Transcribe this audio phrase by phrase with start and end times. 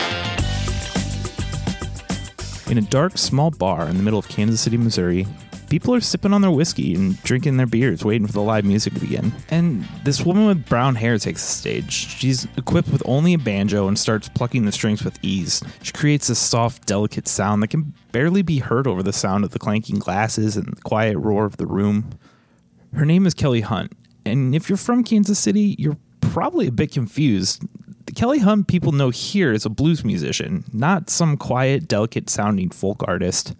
[2.70, 5.26] In a dark, small bar in the middle of Kansas City, Missouri,
[5.68, 8.94] people are sipping on their whiskey and drinking their beers, waiting for the live music
[8.94, 9.32] to begin.
[9.50, 11.92] And this woman with brown hair takes the stage.
[11.92, 15.62] She's equipped with only a banjo and starts plucking the strings with ease.
[15.82, 19.50] She creates a soft, delicate sound that can barely be heard over the sound of
[19.50, 22.10] the clanking glasses and the quiet roar of the room.
[22.94, 23.92] Her name is Kelly Hunt,
[24.24, 27.64] and if you're from Kansas City, you're probably a bit confused.
[28.06, 32.70] The Kelly Hunt people know here is a blues musician, not some quiet, delicate sounding
[32.70, 33.54] folk artist.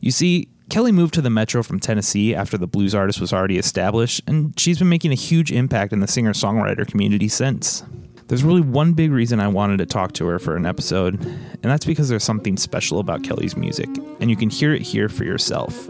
[0.00, 3.56] You see, Kelly moved to the Metro from Tennessee after the blues artist was already
[3.56, 7.84] established, and she's been making a huge impact in the singer songwriter community since.
[8.26, 11.62] There's really one big reason I wanted to talk to her for an episode, and
[11.62, 13.88] that's because there's something special about Kelly's music,
[14.20, 15.88] and you can hear it here for yourself.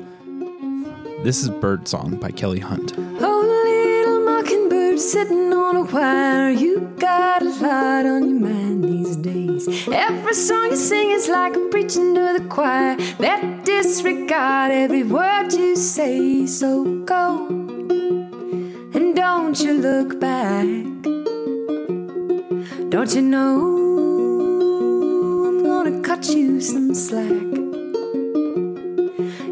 [1.23, 2.93] This is Bird Song by Kelly Hunt.
[4.97, 6.51] Mockingbird sitting on a wire.
[6.51, 9.89] You got a lot on your mind these days.
[9.89, 15.77] Every song you sing is like preaching to the choir that disregard every word you
[15.77, 16.47] say.
[16.47, 17.47] So go
[18.95, 20.67] and don't you look back.
[22.89, 23.57] Don't you know
[25.47, 27.43] I'm gonna cut you some slack?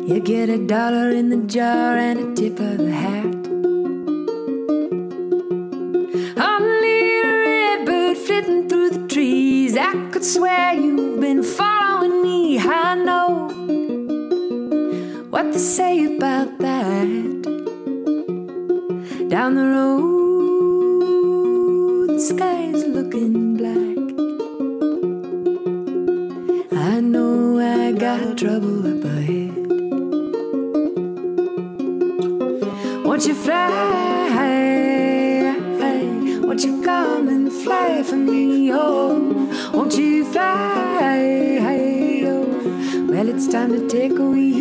[0.09, 3.34] You get a dollar in the jar and a tip of the hat.
[10.25, 12.59] Could swear you've been following me.
[12.59, 13.49] I know
[15.29, 17.09] what to say about that.
[19.29, 20.99] Down the road,
[22.09, 23.99] the sky's looking black.
[26.73, 29.55] I know I got trouble up ahead.
[33.05, 33.73] Won't you fly?
[36.47, 38.44] Won't you come and fly for me?
[43.55, 44.54] Time to take a wheel.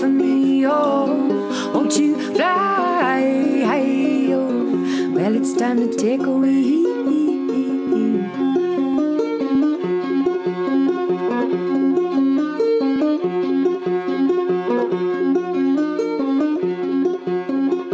[0.00, 0.66] For me?
[0.66, 3.62] Oh, won't you fly?
[4.32, 6.86] Oh, well, it's time to take a wee.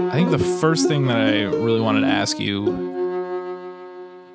[0.08, 2.94] I think the first thing that I really wanted to ask you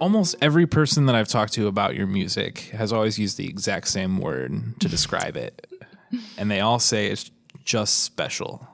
[0.02, 3.88] almost every person that I've talked to about your music has always used the exact
[3.88, 5.68] same word to describe it.
[6.38, 7.32] And they all say it's
[7.72, 8.68] just special.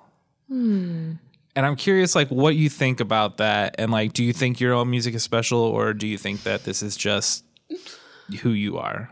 [0.50, 1.20] And
[1.56, 4.90] I'm curious like what you think about that and like do you think your own
[4.90, 7.44] music is special or do you think that this is just
[8.42, 9.12] who you are?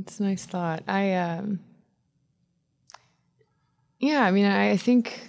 [0.00, 0.82] It's a nice thought.
[0.88, 1.60] I um
[4.00, 5.28] Yeah, I mean I, I think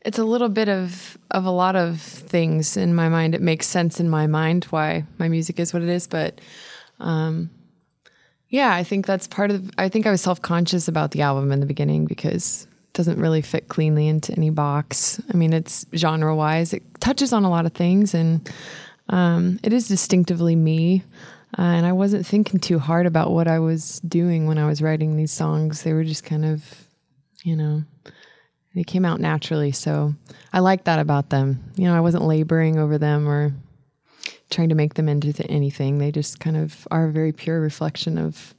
[0.00, 3.34] it's a little bit of of a lot of things in my mind.
[3.34, 6.40] It makes sense in my mind why my music is what it is, but
[7.00, 7.50] um
[8.56, 11.60] yeah, I think that's part of I think I was self-conscious about the album in
[11.60, 15.20] the beginning because it doesn't really fit cleanly into any box.
[15.30, 16.72] I mean, it's genre-wise.
[16.72, 18.50] It touches on a lot of things and
[19.10, 21.02] um, it is distinctively me.
[21.58, 24.80] Uh, and I wasn't thinking too hard about what I was doing when I was
[24.80, 25.82] writing these songs.
[25.82, 26.88] They were just kind of,
[27.44, 27.84] you know,
[28.74, 29.72] they came out naturally.
[29.72, 30.14] So
[30.54, 31.62] I like that about them.
[31.76, 33.52] You know, I wasn't laboring over them or
[34.50, 35.98] trying to make them into th- anything.
[35.98, 38.54] They just kind of are a very pure reflection of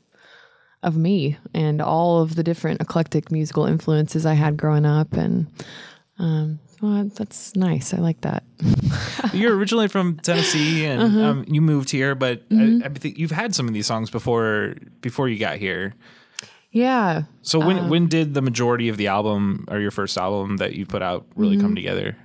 [0.83, 5.13] of me and all of the different eclectic musical influences I had growing up.
[5.13, 5.47] And
[6.19, 7.93] um, well, that's nice.
[7.93, 8.43] I like that.
[9.33, 13.55] You're originally from Tennessee and um, you moved here, but I, I think you've had
[13.55, 15.95] some of these songs before before you got here.
[16.71, 17.23] Yeah.
[17.41, 20.85] So when when did the majority of the album or your first album that you
[20.85, 22.15] put out really come together?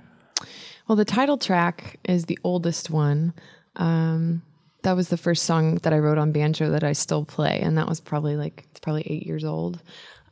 [0.87, 3.33] Well, the title track is the oldest one.
[3.75, 4.41] Um,
[4.83, 7.77] that was the first song that I wrote on banjo that I still play, and
[7.77, 9.81] that was probably like it's probably eight years old.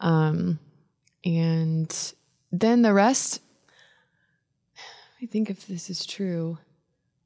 [0.02, 0.60] Um,
[1.24, 2.14] and
[2.52, 3.42] then the rest,
[5.22, 6.58] I think if this is true,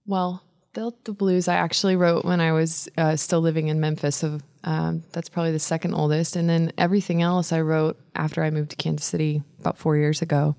[0.05, 0.43] well,
[0.73, 4.17] Delta Blues I actually wrote when I was uh, still living in Memphis.
[4.17, 6.35] So um, that's probably the second oldest.
[6.35, 10.21] And then everything else I wrote after I moved to Kansas City about four years
[10.21, 10.55] ago.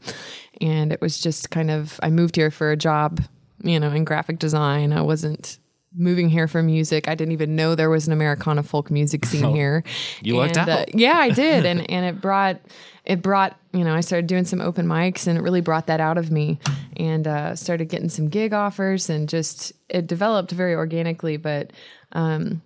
[0.60, 3.20] And it was just kind of, I moved here for a job,
[3.62, 4.92] you know, in graphic design.
[4.92, 5.58] I wasn't
[5.92, 7.08] moving here for music.
[7.08, 9.82] I didn't even know there was an Americana folk music scene here.
[10.22, 10.94] you lucked uh, out.
[10.94, 12.60] yeah, I did, and and it brought
[13.04, 16.00] it brought you know I started doing some open mics, and it really brought that
[16.00, 16.58] out of me,
[16.98, 21.72] and uh, started getting some gig offers, and just it developed very organically, but.
[22.12, 22.62] Um,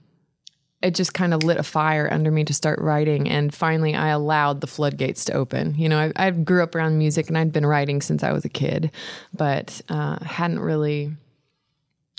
[0.82, 4.08] it just kind of lit a fire under me to start writing and finally i
[4.08, 7.52] allowed the floodgates to open you know i, I grew up around music and i'd
[7.52, 8.90] been writing since i was a kid
[9.32, 11.12] but uh, hadn't really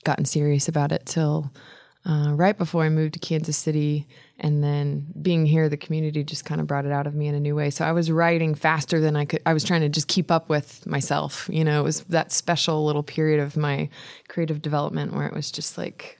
[0.03, 1.51] gotten serious about it till
[2.05, 4.07] uh, right before I moved to Kansas City.
[4.39, 7.35] And then being here, the community just kind of brought it out of me in
[7.35, 7.69] a new way.
[7.69, 9.41] So I was writing faster than I could.
[9.45, 11.47] I was trying to just keep up with myself.
[11.51, 13.89] You know, it was that special little period of my
[14.27, 16.19] creative development where it was just like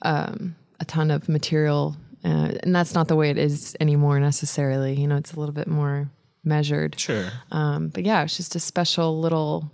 [0.00, 1.96] um, a ton of material.
[2.24, 4.94] Uh, and that's not the way it is anymore necessarily.
[4.94, 6.10] You know, it's a little bit more
[6.44, 6.98] measured.
[6.98, 7.30] Sure.
[7.50, 9.70] Um, but yeah, it's just a special little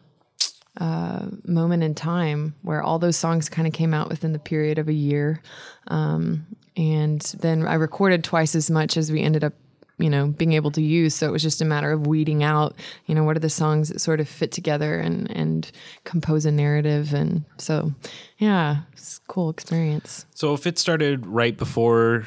[0.79, 4.79] uh, moment in time where all those songs kind of came out within the period
[4.79, 5.43] of a year.
[5.89, 6.47] Um,
[6.77, 9.55] and then I recorded twice as much as we ended up,
[9.99, 11.15] you know, being able to use.
[11.15, 12.75] So it was just a matter of weeding out,
[13.07, 15.71] you know, what are the songs that sort of fit together and, and
[16.05, 17.13] compose a narrative.
[17.15, 17.93] And so,
[18.39, 20.25] yeah, it's a cool experience.
[20.35, 22.25] So if it started right before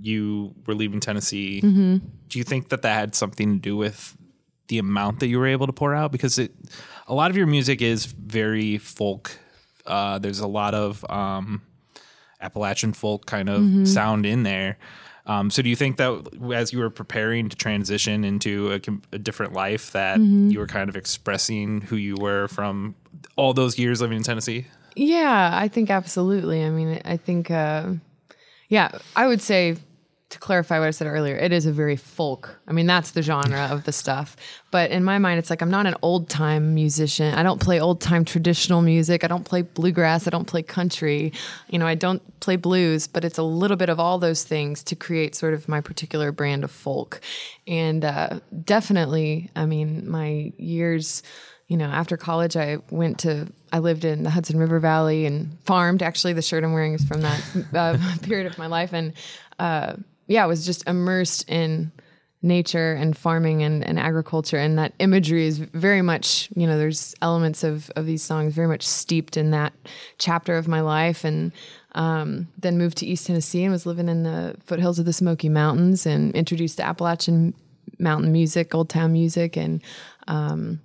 [0.00, 1.96] you were leaving Tennessee, Mm-hmm.
[2.28, 4.16] do you think that that had something to do with
[4.68, 6.12] the amount that you were able to pour out?
[6.12, 6.52] Because it,
[7.06, 9.38] a lot of your music is very folk.
[9.86, 11.62] Uh, there's a lot of um,
[12.40, 13.84] Appalachian folk kind of Mm-hmm.
[13.86, 14.78] sound in there.
[15.26, 18.80] Um, so do you think that as you were preparing to transition into a,
[19.16, 20.50] a different life, that Mm-hmm.
[20.50, 22.94] you were kind of expressing who you were from
[23.36, 24.66] all those years living in Tennessee?
[24.96, 26.62] Yeah, I think absolutely.
[26.64, 27.94] I mean, I think, uh,
[28.68, 29.76] Yeah, I would say
[30.34, 32.58] to clarify what I said earlier, it is a very folk.
[32.66, 34.36] I mean, that's the genre of the stuff.
[34.72, 37.34] But in my mind, it's like I'm not an old time musician.
[37.34, 39.22] I don't play old time traditional music.
[39.22, 40.26] I don't play bluegrass.
[40.26, 41.32] I don't play country.
[41.70, 44.82] You know, I don't play blues, but it's a little bit of all those things
[44.84, 47.20] to create sort of my particular brand of folk.
[47.68, 51.22] And uh, definitely, I mean, my years
[51.66, 55.56] you know, after college, I went to, I lived in the Hudson River Valley and
[55.64, 56.02] farmed.
[56.02, 57.42] Actually, the shirt I'm wearing is from that
[57.74, 58.92] uh, period of my life.
[58.92, 59.14] And
[59.58, 59.94] uh,
[60.26, 61.92] yeah, was just immersed in
[62.42, 64.58] nature and farming and, and agriculture.
[64.58, 68.68] And that imagery is very much, you know, there's elements of, of these songs very
[68.68, 69.72] much steeped in that
[70.18, 71.24] chapter of my life.
[71.24, 71.52] And
[71.94, 75.48] um, then moved to East Tennessee and was living in the foothills of the Smoky
[75.48, 77.54] Mountains and introduced to Appalachian
[77.98, 79.82] mountain music, old time music, and
[80.26, 80.80] um,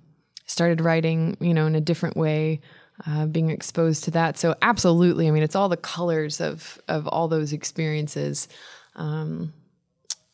[0.46, 2.60] started writing, you know, in a different way,
[3.06, 4.38] uh, being exposed to that.
[4.38, 8.48] So absolutely, I mean, it's all the colors of of all those experiences
[8.96, 9.52] um,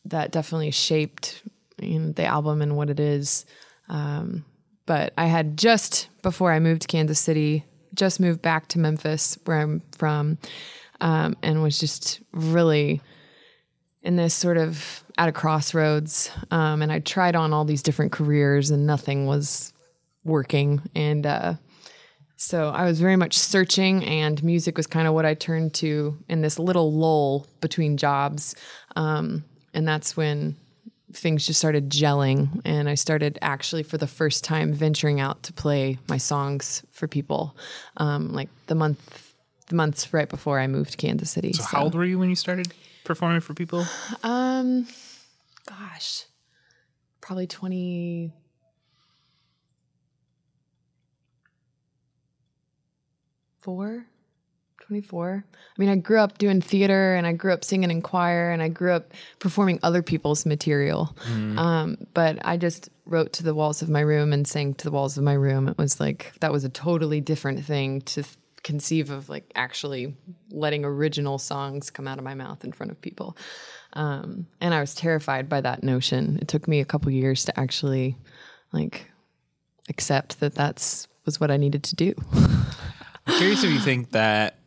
[0.04, 1.42] that definitely shaped
[1.78, 3.44] you know, the album and what it is.
[3.88, 4.44] Um,
[4.86, 9.38] but I had just before I moved to Kansas City, just moved back to Memphis,
[9.44, 10.38] where I'm from,
[11.00, 13.00] um, and was just really
[14.02, 16.30] in this sort of at a crossroads.
[16.50, 19.72] Um, and I tried on all these different careers, and nothing was
[20.24, 20.82] working.
[20.94, 21.54] And uh,
[22.36, 26.18] so I was very much searching, and music was kind of what I turned to
[26.28, 28.54] in this little lull between jobs.
[28.94, 30.56] Um, and that's when
[31.12, 35.52] things just started gelling, and I started actually for the first time venturing out to
[35.52, 37.56] play my songs for people,
[37.96, 39.22] um, like the month.
[39.68, 41.52] The months right before I moved to Kansas City.
[41.52, 43.84] So, how old were you when you started performing for people?
[44.22, 44.86] Um,
[45.66, 46.24] gosh,
[47.20, 48.32] probably twenty
[53.66, 54.06] four.
[54.86, 55.44] 24.
[55.44, 58.62] I mean, I grew up doing theater and I grew up singing in choir and
[58.62, 61.16] I grew up performing other people's material.
[61.58, 64.92] Um, but I just wrote to the walls of my room and sang to the
[64.92, 65.66] walls of my room.
[65.66, 70.14] It was like, that was a totally different thing to th- conceive of, like actually
[70.52, 73.36] letting original songs come out of my mouth in front of people.
[73.94, 76.38] Um, and I was terrified by that notion.
[76.40, 78.16] It took me a couple years to actually,
[78.72, 79.10] like,
[79.88, 82.14] accept that that's was what I needed to do.
[83.26, 84.58] I'm curious if you think that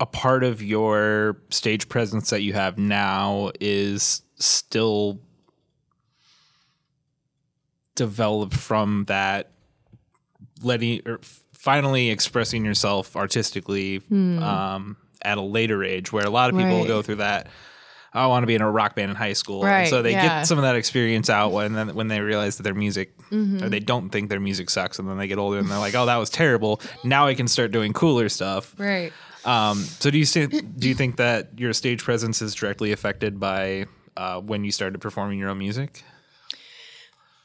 [0.00, 5.20] a part of your stage presence that you have now is still
[7.94, 9.52] developed from that
[10.62, 11.18] letting or
[11.52, 16.86] finally expressing yourself artistically um, at a later age where a lot of people Right.
[16.86, 17.48] go through that
[18.16, 19.64] I want to be in a rock band in high school.
[19.64, 20.38] And so they yeah.
[20.38, 23.64] get some of that experience out when then when they realize that their music Mm-hmm.
[23.64, 25.96] or they don't think their music sucks and then they get older and they're like,
[25.96, 26.80] "Oh, that was terrible.
[27.02, 29.12] Now I can start doing cooler stuff." Right.
[29.44, 33.40] Um, so do you see, do you think that your stage presence is directly affected
[33.40, 36.04] by uh, when you started performing your own music?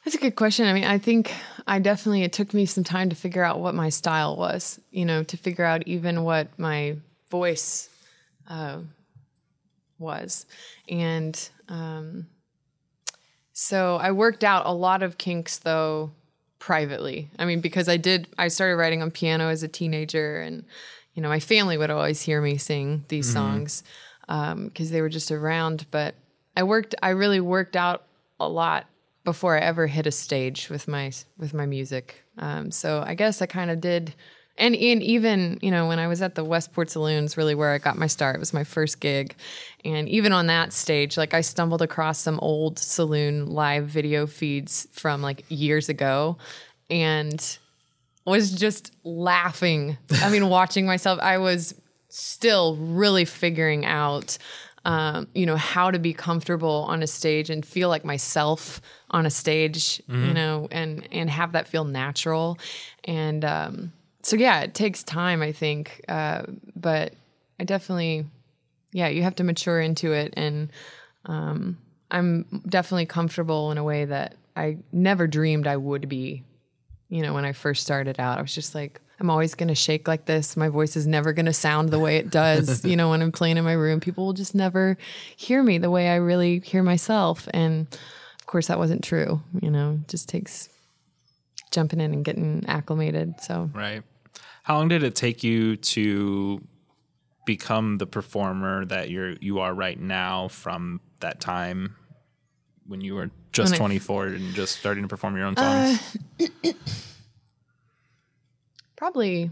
[0.03, 0.67] That's a good question.
[0.67, 1.31] I mean, I think
[1.67, 5.05] I definitely, it took me some time to figure out what my style was, you
[5.05, 6.97] know, to figure out even what my
[7.29, 7.87] voice
[8.47, 8.79] uh,
[10.01, 10.45] was.
[10.89, 12.27] And um,
[13.53, 16.11] so I worked out a lot of kinks, though,
[16.59, 17.29] privately.
[17.39, 20.65] I mean, because I did, I started writing on piano as a teenager, and,
[21.13, 23.83] you know, my family would always hear me sing these songs
[24.27, 25.85] because they were just around.
[25.91, 26.15] But
[26.57, 28.03] I worked, I really worked out
[28.39, 28.87] a lot
[29.23, 32.23] before I ever hit a stage with my with my music.
[32.39, 34.15] Um, so I guess I kind of did,
[34.61, 37.79] and, and even you know when I was at the Westport Saloons, really where I
[37.79, 38.35] got my start.
[38.35, 39.35] It was my first gig,
[39.83, 44.87] and even on that stage, like I stumbled across some old saloon live video feeds
[44.91, 46.37] from like years ago,
[46.89, 47.57] and
[48.25, 49.97] was just laughing.
[50.21, 51.73] I mean, watching myself, I was
[52.09, 54.37] still really figuring out,
[54.85, 59.25] um, you know, how to be comfortable on a stage and feel like myself on
[59.25, 62.59] a stage, you know, and and have that feel natural.
[63.05, 66.43] And um, so, yeah, it takes time, I think, uh,
[66.75, 67.13] but
[67.59, 68.25] I definitely,
[68.91, 70.69] yeah, you have to mature into it, and
[71.25, 71.77] um,
[72.09, 76.43] I'm definitely comfortable in a way that I never dreamed I would be
[77.11, 79.75] you know, when I first started out, I was just like, I'm always going to
[79.75, 80.55] shake like this.
[80.55, 83.33] My voice is never going to sound the way it does, you know, when I'm
[83.33, 83.99] playing in my room.
[83.99, 84.97] People will just never
[85.35, 87.49] hear me the way I really hear myself.
[87.53, 87.85] And
[88.39, 89.41] of course, that wasn't true.
[89.61, 90.69] You know, it just takes
[91.69, 93.41] jumping in and getting acclimated.
[93.41, 94.03] So, Right.
[94.71, 96.65] How long did it take you to
[97.45, 101.97] become the performer that you're you are right now from that time
[102.87, 106.17] when you were just When I- 24 and just starting to perform your own songs?
[106.39, 106.47] Uh,
[108.95, 109.51] probably,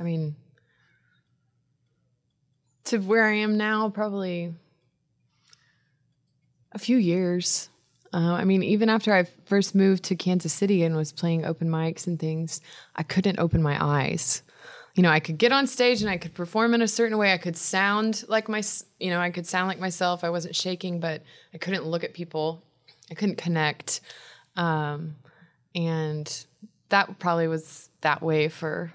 [0.00, 0.36] I mean,
[2.84, 4.54] to where I am now, probably
[6.72, 7.68] a few years.
[8.12, 11.68] Uh, I mean, even after I first moved to Kansas City and was playing open
[11.68, 12.60] mics and things,
[12.96, 14.42] I couldn't open my eyes.
[14.96, 17.32] You know, I could get on stage and I could perform in a certain way.
[17.32, 18.62] I could sound like my,
[18.98, 20.24] you know, I could sound like myself.
[20.24, 21.22] I wasn't shaking, but
[21.54, 22.62] I couldn't look at people.
[23.10, 24.00] I couldn't connect.
[24.56, 25.14] Um,
[25.74, 26.44] and
[26.88, 28.92] that probably was that way for,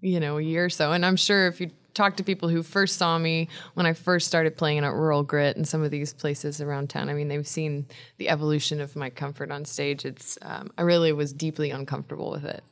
[0.00, 0.92] you know, a year or so.
[0.92, 4.26] And I'm sure if you talk to people who first saw me when I first
[4.26, 7.08] started playing in at Rural Grit and some of these places around town.
[7.08, 7.86] I mean, they've seen
[8.18, 10.04] the evolution of my comfort on stage.
[10.04, 12.64] It's um, I really was deeply uncomfortable with it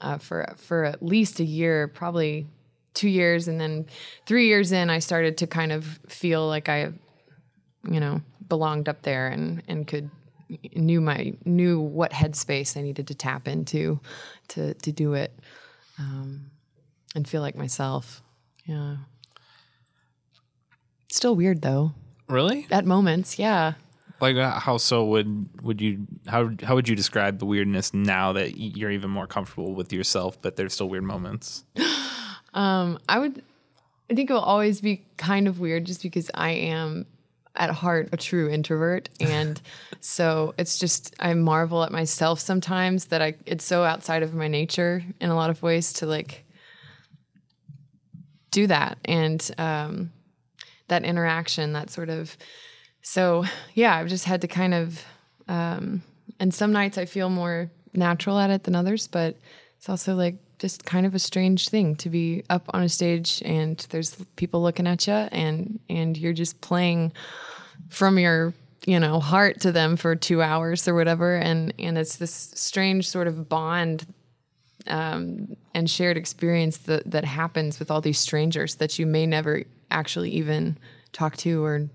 [0.00, 2.46] uh, for for at least a year, probably
[2.94, 3.86] two years, and then
[4.26, 6.92] three years in, I started to kind of feel like I,
[7.88, 10.10] you know, belonged up there and and could
[10.74, 14.00] knew my knew what headspace I needed to tap into
[14.48, 15.38] to to do it
[15.98, 16.50] um,
[17.14, 18.22] and feel like myself.
[18.64, 18.96] Yeah.
[21.08, 21.92] Still weird though.
[22.28, 22.66] Really?
[22.70, 23.74] At moments, yeah.
[24.20, 28.32] Like uh, how so would would you how how would you describe the weirdness now
[28.34, 31.64] that you're even more comfortable with yourself, but there's still weird moments?
[32.52, 33.44] Um, I would
[34.10, 37.06] I think it will always be kind of weird just because I am
[37.54, 39.62] at heart a true introvert and
[40.00, 44.48] so it's just I marvel at myself sometimes that I it's so outside of my
[44.48, 46.44] nature in a lot of ways to like
[48.50, 50.12] do that and um,
[50.88, 52.36] that interaction, that sort of.
[53.02, 55.04] So yeah, I've just had to kind of,
[55.48, 56.02] um,
[56.38, 59.36] and some nights I feel more natural at it than others, but
[59.76, 63.42] it's also like just kind of a strange thing to be up on a stage
[63.44, 67.12] and there's people looking at you and and you're just playing
[67.88, 68.52] from your
[68.84, 73.08] you know heart to them for two hours or whatever and and it's this strange
[73.08, 74.06] sort of bond
[74.86, 79.64] um, and shared experience that that happens with all these strangers that you may never
[79.90, 80.76] actually even
[81.12, 81.88] talk to or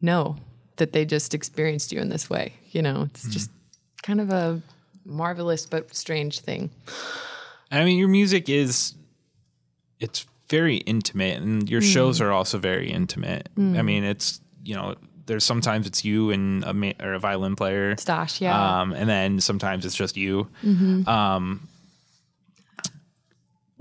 [0.00, 0.36] know
[0.76, 2.54] that they just experienced you in this way.
[2.70, 3.50] You know, it's just
[4.02, 4.60] kind of a
[5.04, 6.70] marvelous but strange thing.
[7.70, 8.94] I mean, your music is
[10.00, 13.48] it's very intimate, and your shows are also very intimate.
[13.56, 17.56] I mean, it's you know, there's sometimes it's you and a ma- or a violin
[17.56, 18.80] player, Stash, yeah.
[18.80, 20.48] um, and then sometimes it's just you.
[20.62, 21.08] Mm-hmm.
[21.08, 21.68] Um,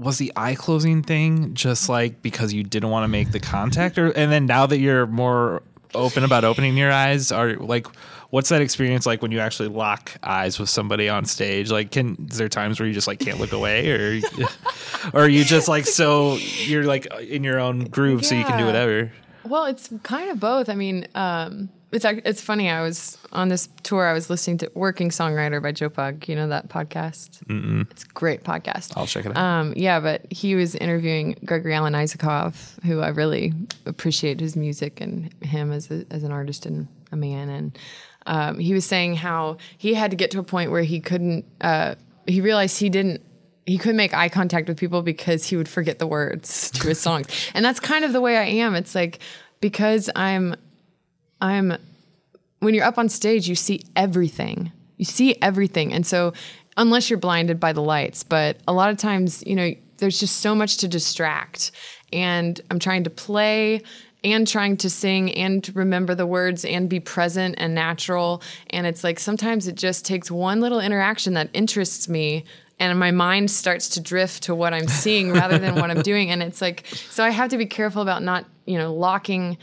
[0.01, 3.97] was the eye closing thing just like because you didn't want to make the contact,
[3.97, 5.61] or and then now that you're more
[5.93, 7.87] open about opening your eyes, are like.
[8.31, 11.69] What's that experience like when you actually lock eyes with somebody on stage?
[11.69, 14.21] Like, can is there times where you just like can't look away, or
[15.13, 18.57] or are you just like so you're like in your own groove, so you can
[18.57, 19.11] do whatever?
[19.43, 20.69] Well, it's kind of both.
[20.69, 22.69] I mean, um, it's it's funny.
[22.69, 24.07] I was on this tour.
[24.07, 26.27] I was listening to "Working Songwriter" by Joe Pug.
[26.27, 27.43] You know that podcast?
[27.45, 28.93] mm It's a great podcast.
[28.95, 29.37] I'll check it out.
[29.37, 33.53] Um, yeah, but he was interviewing Gregory Alan Isakov, who I really
[33.85, 37.49] appreciate his music and him as a, as an artist and a man.
[37.49, 37.79] And
[38.25, 41.45] um, he was saying how he had to get to a point where he couldn't.
[41.59, 43.21] Uh, he realized he didn't.
[43.65, 46.99] He couldn't make eye contact with people because he would forget the words to his
[46.99, 48.75] songs, and that's kind of the way I am.
[48.75, 49.19] It's like
[49.59, 50.55] because I'm,
[51.41, 51.77] I'm
[52.59, 54.71] when you're up on stage, you see everything.
[54.97, 55.91] You see everything.
[55.91, 56.33] And so,
[56.77, 60.37] unless you're blinded by the lights, but a lot of times, you know, there's just
[60.37, 61.71] so much to distract.
[62.13, 63.81] And I'm trying to play
[64.23, 68.41] and trying to sing and remember the words and be present and natural.
[68.69, 72.45] And it's like sometimes it just takes one little interaction that interests me.
[72.79, 76.29] And my mind starts to drift to what I'm seeing rather than what I'm doing.
[76.29, 79.57] And it's like, so I have to be careful about not, you know, locking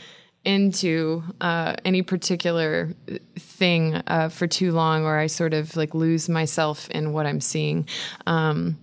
[0.45, 2.93] into uh, any particular
[3.37, 7.41] thing uh, for too long, or I sort of like lose myself in what I'm
[7.41, 7.87] seeing.
[8.25, 8.77] Um,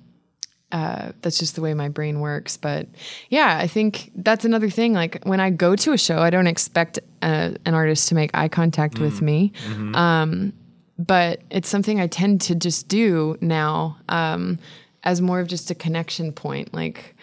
[0.73, 2.57] uh, that's just the way my brain works.
[2.57, 2.89] But
[3.31, 4.93] yeah, I think that's another thing.
[4.93, 8.31] Like when I go to a show, I don't expect uh, an artist to make
[8.35, 9.53] eye contact with me.
[9.95, 10.53] Um,
[10.99, 14.59] but it's something I tend to just do now um,
[15.05, 16.75] as more of just a connection point.
[16.75, 17.15] Like,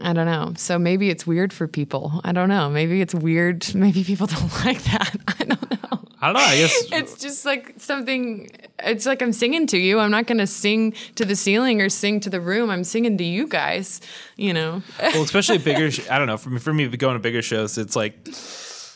[0.00, 0.52] I don't know.
[0.56, 2.20] So maybe it's weird for people.
[2.24, 2.68] I don't know.
[2.68, 3.72] Maybe it's weird.
[3.74, 5.16] Maybe people don't like that.
[5.28, 6.00] I don't know.
[6.20, 6.40] I don't know.
[6.40, 10.00] I guess It's just like something, it's like I'm singing to you.
[10.00, 12.70] I'm not going to sing to the ceiling or sing to the room.
[12.70, 14.00] I'm singing to you guys,
[14.36, 14.82] you know?
[15.00, 15.90] well, especially bigger.
[15.90, 16.38] Sh- I don't know.
[16.38, 18.28] For me, for me, going to bigger shows, it's like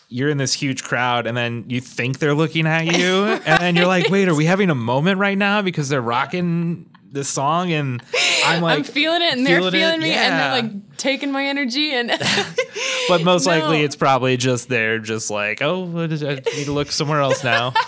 [0.09, 3.77] you're in this huge crowd, and then you think they're looking at you, and then
[3.77, 7.73] you're like, "Wait, are we having a moment right now?" Because they're rocking this song,
[7.73, 8.03] and
[8.45, 11.33] I'm like, I'm feeling it and they're feeling it, feeling me and they're like taking
[11.33, 12.11] my energy and
[13.09, 17.21] But most likely, it's probably just they're just like, "Oh, I need to look somewhere
[17.21, 17.73] else now."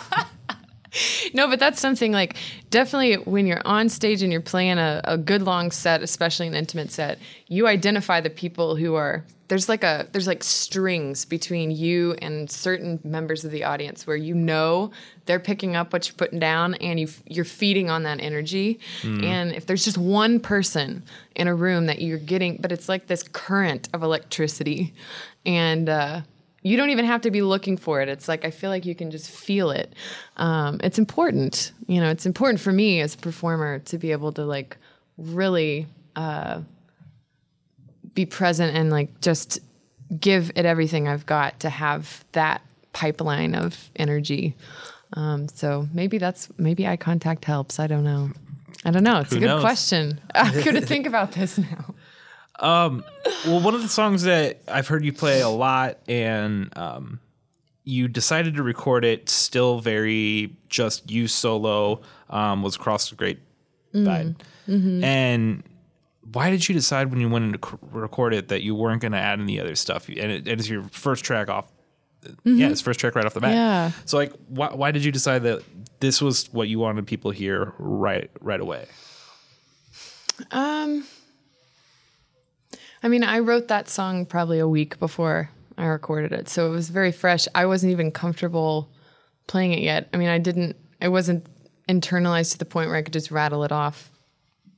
[1.35, 2.37] no, but that's something like
[2.71, 6.55] definitely when you're on stage and you're playing a, a good long set, especially an
[6.55, 11.73] intimate set, you identify the people who are there's like a there's like strings between
[11.73, 14.93] you and certain members of the audience where you know
[15.27, 18.79] they're picking up what you're putting down and you you're feeding on that energy.
[19.25, 21.03] And if there's just one person
[21.35, 24.95] in a room that you're getting but it's like this current of electricity.
[25.45, 26.21] And uh
[26.63, 28.09] you don't even have to be looking for it.
[28.09, 29.95] It's like I feel like you can just feel it.
[30.37, 32.11] Um, it's important, you know.
[32.11, 34.77] It's important for me as a performer to be able to like
[35.17, 36.61] really uh,
[38.15, 39.61] be present and like just
[40.19, 44.55] give it everything I've got to have that pipeline of energy.
[45.15, 47.81] Um, so maybe that's maybe eye contact helps.
[47.81, 48.31] I don't know.
[48.85, 49.21] I don't know.
[49.21, 49.61] It's Who a good knows?
[49.61, 50.21] question.
[50.35, 51.95] I'm going to think about this now.
[52.61, 57.21] Well, one of the songs that I've heard you play a lot, and um,
[57.85, 63.41] you decided to record it still very just you solo, um, was Across the Great
[63.93, 64.37] Divide.
[65.05, 65.63] And
[66.33, 69.01] why did you decide when you went in to c- record it that you weren't
[69.03, 70.09] going to add any other stuff?
[70.09, 71.67] And it, it is your first track off.
[72.45, 73.55] Yeah, it's first track right off the bat.
[73.55, 73.91] Yeah.
[74.05, 75.63] So, like, why, why did you decide that
[76.01, 78.87] this was what you wanted people to hear right right away?
[80.51, 81.05] Um,
[83.03, 86.71] I mean, I wrote that song probably a week before I recorded it, so it
[86.71, 87.49] was very fresh.
[87.55, 88.91] I wasn't even comfortable
[89.47, 90.09] playing it yet.
[90.13, 90.77] I mean, I didn't.
[91.01, 91.47] It wasn't
[91.89, 94.11] internalized to the point where I could just rattle it off.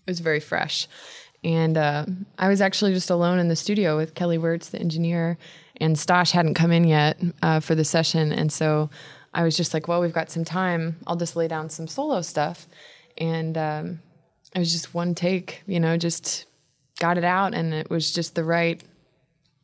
[0.07, 0.87] It was very fresh,
[1.43, 2.07] and uh,
[2.39, 5.37] I was actually just alone in the studio with Kelly Wirtz, the engineer,
[5.81, 8.89] and Stosh hadn't come in yet uh, for the session, and so
[9.35, 10.97] I was just like, "Well, we've got some time.
[11.09, 12.69] I'll just lay down some solo stuff,"
[13.19, 14.01] and um,
[14.55, 16.47] it was just one take, you know, just
[17.03, 18.81] got it out and it was just the right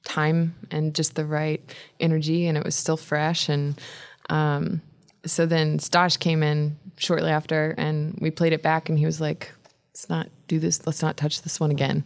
[0.02, 1.62] time and just the right
[2.00, 3.80] energy and it was still fresh and
[4.28, 4.82] um,
[5.24, 9.20] so then Stosh came in shortly after and we played it back and he was
[9.20, 9.52] like
[9.92, 12.02] let's not do this let's not touch this one again.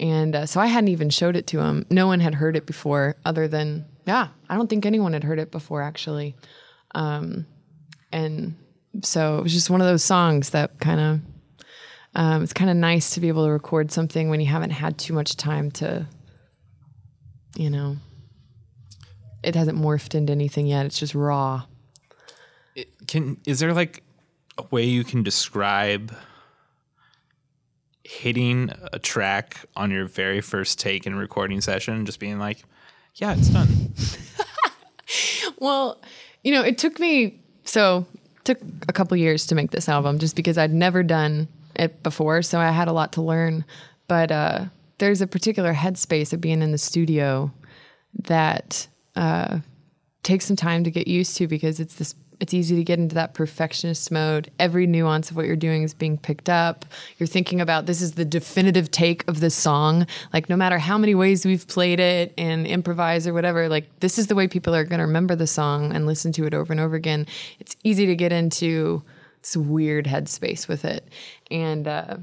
[0.00, 1.86] And uh, so I hadn't even showed it to him.
[1.88, 5.38] No one had heard it before other than yeah I don't think anyone had heard
[5.38, 6.34] it before actually.
[6.96, 7.46] Um,
[8.10, 8.56] and
[9.02, 11.20] so it was just one of those songs that kind of
[12.14, 14.98] um, it's kind of nice to be able to record something when you haven't had
[14.98, 16.06] too much time to,
[17.56, 17.96] you know,
[19.42, 20.86] it hasn't morphed into anything yet.
[20.86, 21.62] It's just raw.
[23.06, 24.02] Can is there like
[24.58, 26.14] a way you can describe
[28.04, 32.62] hitting a track on your very first take in a recording session, just being like,
[33.16, 33.92] "Yeah, it's done."
[35.62, 36.00] Well,
[36.42, 38.04] you know, it took me so
[38.42, 42.42] took a couple years to make this album just because I'd never done it before,
[42.42, 43.64] so I had a lot to learn.
[44.08, 44.64] But uh,
[44.98, 47.52] there's a particular headspace of being in the studio
[48.24, 49.58] that uh,
[50.22, 53.14] takes some time to get used to because it's this it's easy to get into
[53.14, 54.50] that perfectionist mode.
[54.58, 56.84] Every nuance of what you're doing is being picked up.
[57.16, 60.08] You're thinking about this is the definitive take of this song.
[60.32, 64.18] Like no matter how many ways we've played it and improvised or whatever, like this
[64.18, 66.72] is the way people are going to remember the song and listen to it over
[66.72, 67.28] and over again.
[67.60, 69.04] It's easy to get into
[69.42, 71.08] this weird headspace with it.
[71.50, 72.16] And uh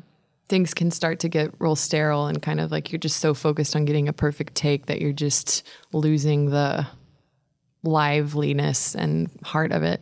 [0.49, 3.75] things can start to get real sterile and kind of like you're just so focused
[3.75, 6.85] on getting a perfect take that you're just losing the
[7.83, 10.01] liveliness and heart of it.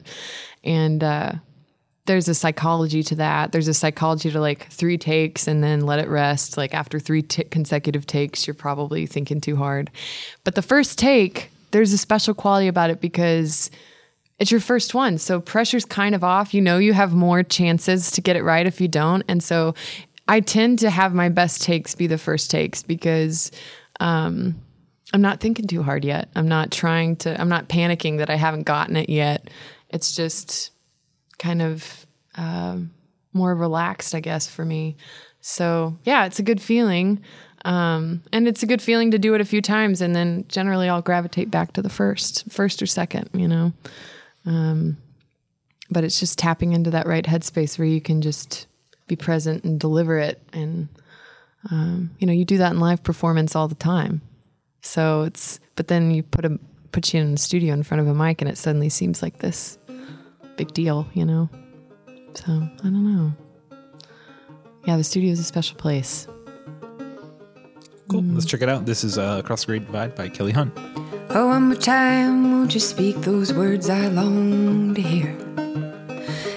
[0.63, 1.33] And uh,
[2.05, 3.51] there's a psychology to that.
[3.51, 6.57] There's a psychology to like three takes and then let it rest.
[6.57, 9.91] Like after three t- consecutive takes, you're probably thinking too hard.
[10.45, 13.69] But the first take, there's a special quality about it because
[14.39, 15.17] it's your first one.
[15.17, 16.53] So pressure's kind of off.
[16.53, 19.23] You know, you have more chances to get it right if you don't.
[19.27, 19.73] And so
[20.27, 23.51] I tend to have my best takes be the first takes because
[23.99, 24.55] um,
[25.13, 26.29] I'm not thinking too hard yet.
[26.35, 29.49] I'm not trying to, I'm not panicking that I haven't gotten it yet.
[29.89, 30.71] It's just
[31.39, 32.91] kind of um,
[33.33, 34.97] more relaxed, I guess, for me.
[35.41, 37.21] So yeah, it's a good feeling.
[37.65, 40.01] Um, and it's a good feeling to do it a few times.
[40.01, 43.73] And then generally I'll gravitate back to the first, first or second, you know.
[44.47, 44.97] Um,
[45.91, 48.67] but it's just tapping into that right headspace where you can just
[49.07, 50.41] be present and deliver it.
[50.53, 50.87] And,
[51.69, 54.21] um, you know, you do that in live performance all the time.
[54.81, 56.57] So it's, but then you put a,
[56.91, 59.39] put you in the studio in front of a mic and it suddenly seems like
[59.39, 59.77] this
[60.55, 61.49] big deal, you know?
[62.33, 63.33] So I don't know.
[64.85, 66.27] Yeah, the studio is a special place.
[68.09, 68.23] Cool.
[68.31, 68.85] Let's check it out.
[68.85, 70.71] This is uh, Across the Great Divide by Kelly Hunt.
[71.29, 75.35] Oh, one more time, won't you speak those words I long to hear?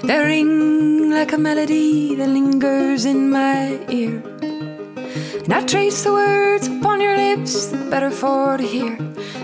[0.04, 4.22] They ring like a melody that lingers in my ear.
[5.44, 8.96] And I trace the words upon your lips, the better for to hear,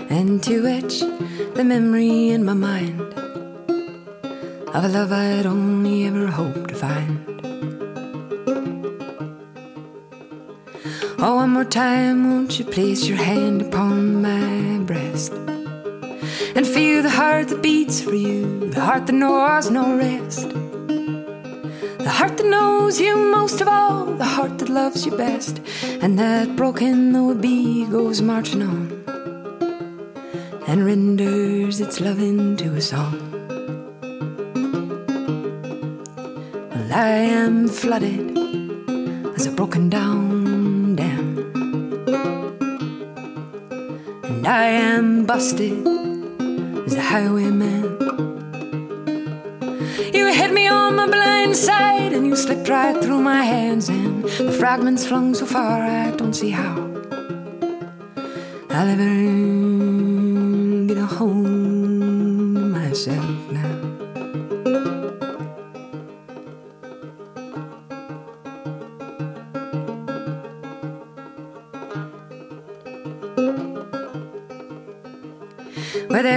[0.09, 0.99] and to etch
[1.55, 3.01] the memory in my mind
[4.73, 7.36] of a love I'd only ever hoped to find.
[11.19, 17.09] Oh, one more time, won't you place your hand upon my breast and feel the
[17.09, 20.49] heart that beats for you, the heart that knows no rest.
[20.49, 25.59] The heart that knows you most of all, the heart that loves you best,
[26.01, 28.91] and that broken though it be goes marching on
[30.67, 33.17] and renders its love into a song.
[36.69, 38.37] Well, I am flooded
[39.35, 40.56] as a broken down
[44.47, 45.85] I am busted
[46.85, 47.83] as the highwayman.
[50.13, 54.23] You hit me on my blind side and you slipped right through my hands, and
[54.23, 56.77] the fragments flung so far I don't see how
[58.69, 59.15] I'll ever
[60.87, 63.76] get a home to myself now.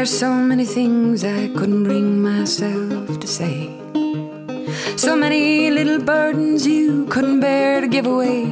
[0.01, 3.69] There's so many things I couldn't bring myself to say.
[4.97, 8.47] So many little burdens you couldn't bear to give away.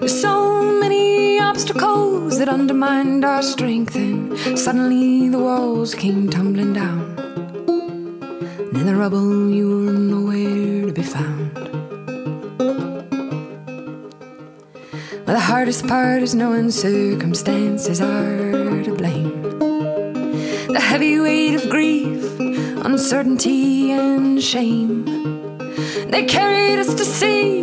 [0.00, 7.14] There's so many obstacles that undermined our strength, and suddenly the walls came tumbling down.
[8.66, 11.54] And in the rubble, you were nowhere to be found.
[15.24, 18.51] Well, the hardest part is knowing circumstances are
[20.92, 22.22] heavy weight of grief,
[22.84, 25.06] uncertainty, and shame.
[26.10, 27.62] They carried us to sea,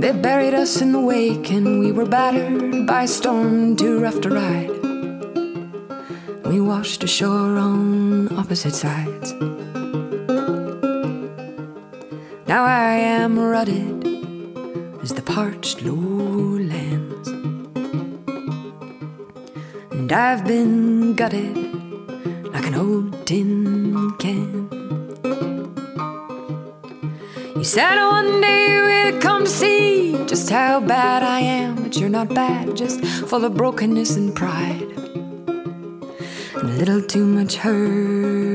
[0.00, 4.30] they buried us in the wake, and we were battered by storm too rough to
[4.30, 4.70] ride.
[6.46, 9.34] We washed ashore on opposite sides.
[12.48, 14.06] Now I am rutted
[15.02, 17.28] as the parched lowlands.
[19.90, 21.63] And I've been gutted
[27.74, 32.32] said one day we'd come to see just how bad I am, but you're not
[32.32, 34.82] bad, just full of brokenness and pride.
[36.54, 38.53] And a little too much hurt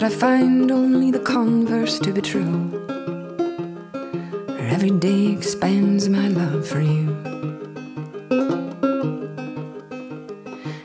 [0.00, 2.72] but I find only the converse to be true.
[4.58, 7.10] Every day expands my love for you.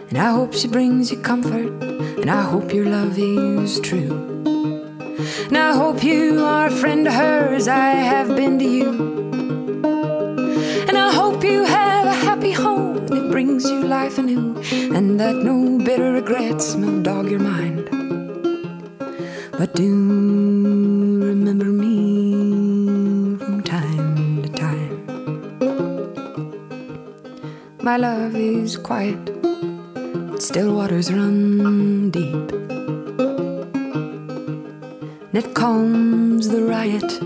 [0.09, 4.11] And I hope she brings you comfort, and I hope your love is true.
[5.47, 8.89] And I hope you are a friend to her as I have been to you.
[10.89, 14.57] And I hope you have a happy home that brings you life anew,
[14.93, 17.64] and that no bitter regrets will dog your mind.
[19.75, 25.05] Do remember me from time to time.
[27.83, 29.19] My love is quiet
[30.39, 32.51] still waters run deep.
[35.27, 37.19] And it calms the riot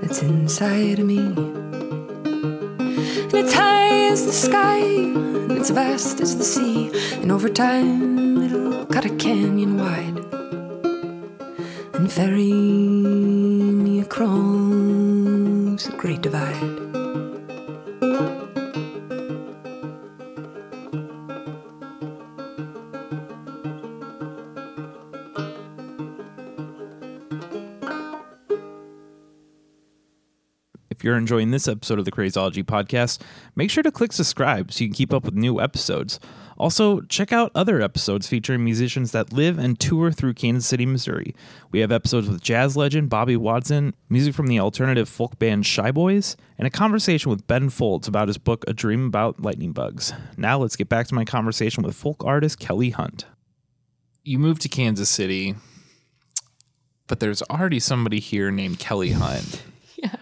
[0.00, 1.18] that's inside of me.
[1.18, 6.90] And it's high as the sky, and it's vast as the sea.
[7.20, 10.35] And over time, it'll cut a canyon wide
[12.16, 16.54] ferry me across the great divide.
[30.88, 33.20] If you're enjoying this episode of the Crazology podcast,
[33.54, 36.18] make sure to click subscribe so you can keep up with new episodes.
[36.58, 41.34] Also, check out other episodes featuring musicians that live and tour through Kansas City, Missouri.
[41.70, 45.90] We have episodes with jazz legend Bobby Watson, music from the alternative folk band Shy
[45.90, 50.12] Boys, and a conversation with Ben Folds about his book A Dream About Lightning Bugs.
[50.36, 53.26] Now, let's get back to my conversation with folk artist Kelly Hunt.
[54.24, 55.54] You moved to Kansas City,
[57.06, 59.62] but there's already somebody here named Kelly Hunt.
[59.98, 60.16] Yeah.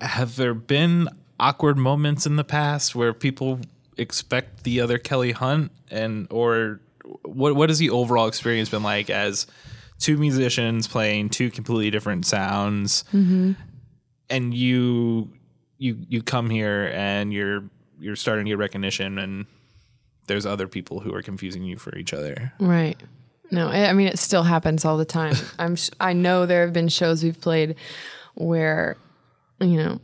[0.00, 3.60] Have there been awkward moments in the past where people
[3.96, 6.80] expect the other Kelly Hunt, and or
[7.22, 9.46] what what has the overall experience been like as
[9.98, 13.52] two musicians playing two completely different sounds, mm-hmm.
[14.30, 15.30] and you
[15.78, 17.64] you you come here and you're
[17.98, 19.46] you're starting to get recognition, and
[20.26, 22.52] there's other people who are confusing you for each other.
[22.58, 23.00] Right.
[23.50, 25.34] No, I I mean it still happens all the time.
[25.58, 27.76] I'm sh- I know there have been shows we've played
[28.34, 28.96] where
[29.60, 30.00] you know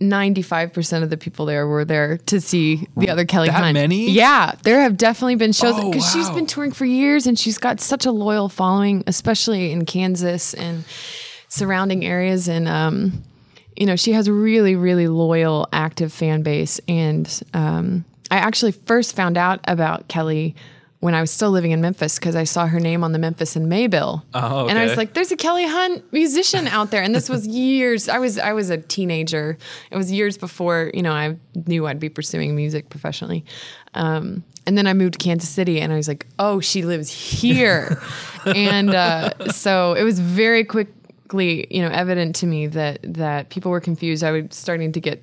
[0.00, 3.74] 95% of the people there were there to see the other Kelly That Hunt.
[3.74, 4.10] many?
[4.10, 7.56] Yeah, there have definitely been shows Oh, because she's been touring for years and she's
[7.58, 10.84] got such a loyal following, especially in Kansas and
[11.48, 12.46] surrounding areas.
[12.46, 13.22] And, um,
[13.74, 16.78] you know, she has a really, really loyal, active fan base.
[16.88, 20.54] And um, I actually first found out about Kelly
[21.06, 23.54] when I was still living in Memphis because I saw her name on the Memphis
[23.54, 24.24] in May bill.
[24.34, 27.00] Oh, And I was like, there's a Kelly Hunt musician out there.
[27.00, 28.08] And this was years.
[28.08, 29.56] I was I was a teenager.
[29.92, 31.36] It was years before, you know, I
[31.68, 33.44] knew I'd be pursuing music professionally.
[33.94, 37.08] Um, and then I moved to Kansas City and I was like, oh, she lives
[37.08, 38.02] here.
[38.44, 43.70] and uh, so it was very quickly, you know, evident to me that that people
[43.70, 44.24] were confused.
[44.24, 45.22] I was starting to get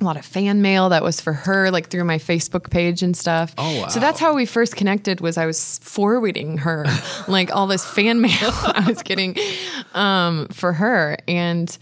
[0.00, 3.16] a lot of fan mail that was for her, like through my Facebook page and
[3.16, 3.52] stuff.
[3.58, 3.88] Oh, wow.
[3.88, 5.20] So that's how we first connected.
[5.20, 6.86] Was I was forwarding her
[7.28, 9.36] like all this fan mail I was getting
[9.94, 11.76] um, for her, and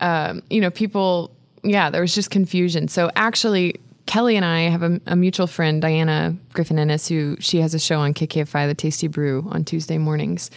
[0.00, 1.34] um, you know, people.
[1.64, 2.88] Yeah, there was just confusion.
[2.88, 3.80] So actually.
[4.06, 7.78] Kelly and I have a, a mutual friend, Diana Griffin Ennis, who she has a
[7.78, 10.50] show on KKFI, The Tasty Brew, on Tuesday mornings.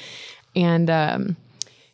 [0.55, 1.35] And um,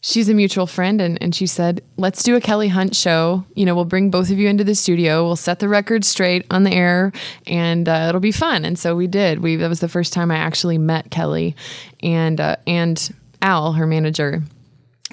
[0.02, 3.46] she's a mutual friend and, and she said let's do a kelly hunt show.
[3.56, 5.24] You know we'll bring both of you into the studio.
[5.26, 7.12] We'll set the record straight on the air
[7.46, 8.66] and uh, it'll be fun.
[8.66, 9.40] And so we did.
[9.40, 11.56] We that was the first time i actually met kelly
[12.02, 14.44] and uh, and al her manager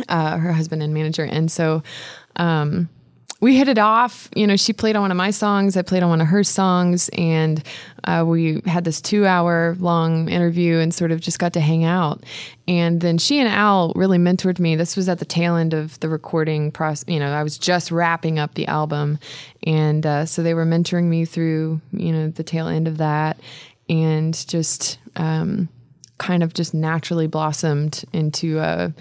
[0.09, 1.25] uh, her husband and manager.
[1.25, 1.83] And so
[2.37, 2.89] um,
[3.45, 4.31] we hit it off.
[4.35, 6.43] You know, she played on one of my songs, I played on one of her
[6.43, 7.63] songs, and
[8.05, 11.85] uh, we had this two hour long interview and sort of just got to hang
[11.85, 12.25] out.
[12.67, 14.77] And then she and Al really mentored me.
[14.77, 17.05] This was at the tail end of the recording process.
[17.07, 19.19] You know, I was just wrapping up the album.
[19.67, 23.39] And uh, so they were mentoring me through, you know, the tail end of that
[23.91, 25.69] and just um,
[26.17, 28.95] kind of just naturally blossomed into a,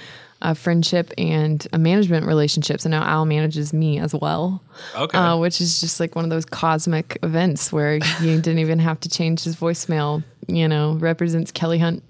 [0.43, 2.81] a friendship and a management relationship.
[2.81, 4.61] So now Al manages me as well.
[4.95, 5.17] Okay.
[5.17, 8.01] Uh, which is just like one of those cosmic events where you
[8.41, 12.03] didn't even have to change his voicemail, you know, represents Kelly Hunt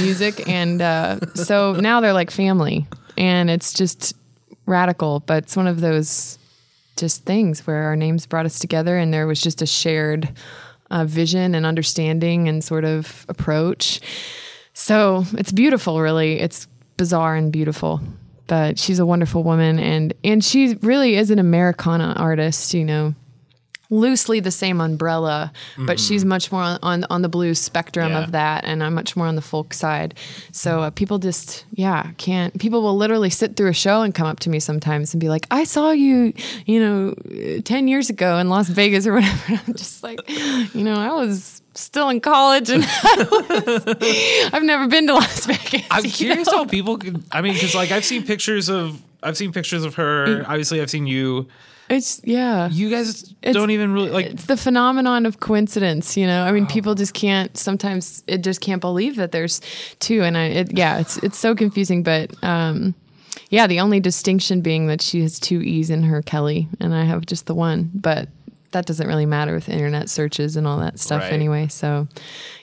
[0.00, 0.44] music.
[0.50, 2.86] And uh, so now they're like family.
[3.16, 4.14] And it's just
[4.66, 6.38] radical, but it's one of those
[6.96, 10.28] just things where our names brought us together and there was just a shared
[10.90, 14.00] uh, vision and understanding and sort of approach.
[14.72, 16.40] So it's beautiful, really.
[16.40, 16.66] It's
[17.00, 18.00] bizarre and beautiful.
[18.46, 23.14] But she's a wonderful woman and and she really is an Americana artist, you know.
[23.92, 28.22] Loosely the same umbrella, but she's much more on, on on the blues spectrum Yeah.
[28.22, 30.14] of that, and I'm much more on the folk side.
[30.52, 32.56] So uh, people just, yeah, can't.
[32.60, 35.28] People will literally sit through a show and come up to me sometimes and be
[35.28, 36.32] like, "I saw you,
[36.66, 37.14] you know,
[37.62, 40.20] ten years ago in Las Vegas or whatever." And I'm just like,
[40.72, 42.84] you know, I was still in college and
[44.52, 45.86] I've never been to Las Vegas.
[45.90, 46.58] I'm curious know?
[46.58, 47.22] how people could.
[47.32, 50.44] I mean, because like I've seen pictures of I've seen pictures of her.
[50.46, 51.48] Obviously, I've seen you.
[51.88, 52.68] It's yeah.
[52.70, 54.26] You guys It's- don't even really like.
[54.26, 56.44] it's the phenomenon of coincidence, you know.
[56.44, 57.56] I mean, people just can't.
[57.56, 59.60] Sometimes it just can't believe that there's
[59.98, 62.04] two, and I, it, yeah, it's it's so confusing.
[62.04, 62.94] But um,
[63.48, 67.04] yeah, the only distinction being that she has two e's in her Kelly, and I
[67.04, 67.90] have just the one.
[67.92, 68.28] But
[68.72, 71.32] that doesn't really matter with internet searches and all that stuff Right.
[71.32, 71.68] anyway.
[71.68, 72.06] So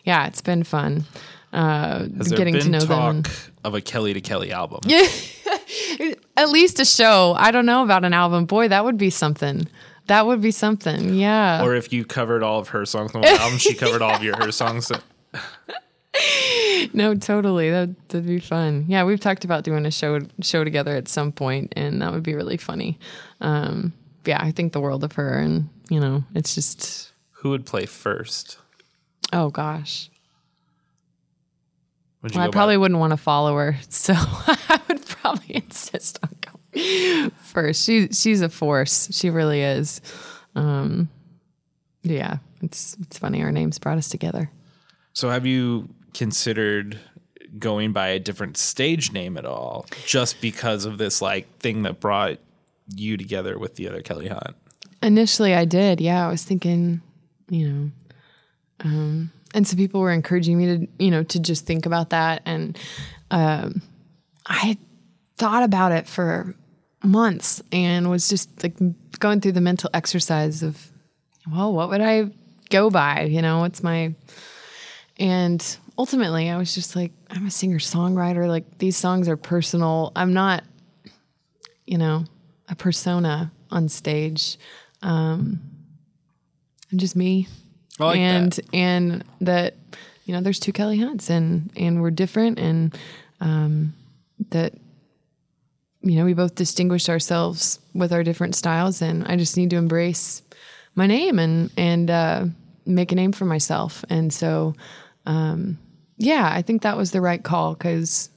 [0.04, 1.06] yeah, it's been fun
[1.54, 3.34] uh, getting to know talk them.
[3.64, 4.80] of a Kelly to Kelly album?
[4.86, 5.06] yeah,
[6.38, 7.34] At least a show.
[7.38, 8.46] I don't know about an album.
[8.46, 9.68] Boy, that would be something.
[10.08, 11.14] That would be something.
[11.16, 11.64] Yeah.
[11.64, 14.24] Or if you covered all of her songs on one album, she covered all of
[14.24, 14.92] your her songs.
[16.94, 17.70] No, totally.
[17.70, 18.86] That would be fun.
[18.88, 22.24] Yeah, we've talked about doing a show show together at some point, and that would
[22.24, 22.98] be really funny.
[23.42, 23.94] Um,
[24.26, 27.86] yeah, I think the world of her, and you know, it's just Who would play
[27.86, 28.58] first?
[29.34, 30.10] oh gosh.
[32.22, 36.20] Well, I go by- probably wouldn't want to follow her, so I would probably insist
[36.24, 37.84] on going first.
[37.86, 39.10] She she's a force.
[39.12, 40.02] She really is.
[40.56, 41.10] Um,
[42.04, 43.42] yeah, it's it's funny.
[43.44, 44.50] Our names brought us together.
[45.14, 47.00] So have you considered
[47.60, 52.00] going by a different stage name at all, just because of this like thing that
[52.00, 52.38] brought
[52.96, 54.56] you together with the other Kelly Hunt?
[55.02, 56.02] Initially, I did.
[56.02, 57.02] Yeah, I was thinking,
[57.50, 57.92] you know,
[58.82, 62.42] um, and some people were encouraging me to, you know, to just think about that.
[62.46, 62.78] And
[63.32, 63.82] um,
[64.46, 64.78] I
[65.38, 66.56] thought about it for
[67.04, 68.76] months and was just like
[69.20, 70.92] going through the mental exercise of,
[71.52, 72.32] well, what would I
[72.70, 73.24] go by?
[73.24, 74.14] You know, what's my
[75.20, 78.48] and ultimately I was just like, I'm a singer songwriter.
[78.48, 80.12] Like these songs are personal.
[80.16, 80.64] I'm not,
[81.86, 82.26] you know,
[82.70, 84.58] a persona on stage.
[85.02, 85.62] Um
[86.92, 87.48] I'm just me.
[88.00, 88.74] Like and that.
[88.74, 89.76] and that,
[90.26, 92.98] you know, there's two Kelly Hunts and and we're different and
[93.40, 93.94] um
[94.50, 94.74] that
[96.02, 99.78] you know, we both distinguish ourselves with our different styles and I just need to
[99.78, 100.42] embrace
[100.96, 102.46] my name and and uh,
[102.86, 104.04] make a name for myself.
[104.10, 104.76] And so,
[105.26, 105.78] um,
[106.18, 108.30] yeah, I think that was the right call because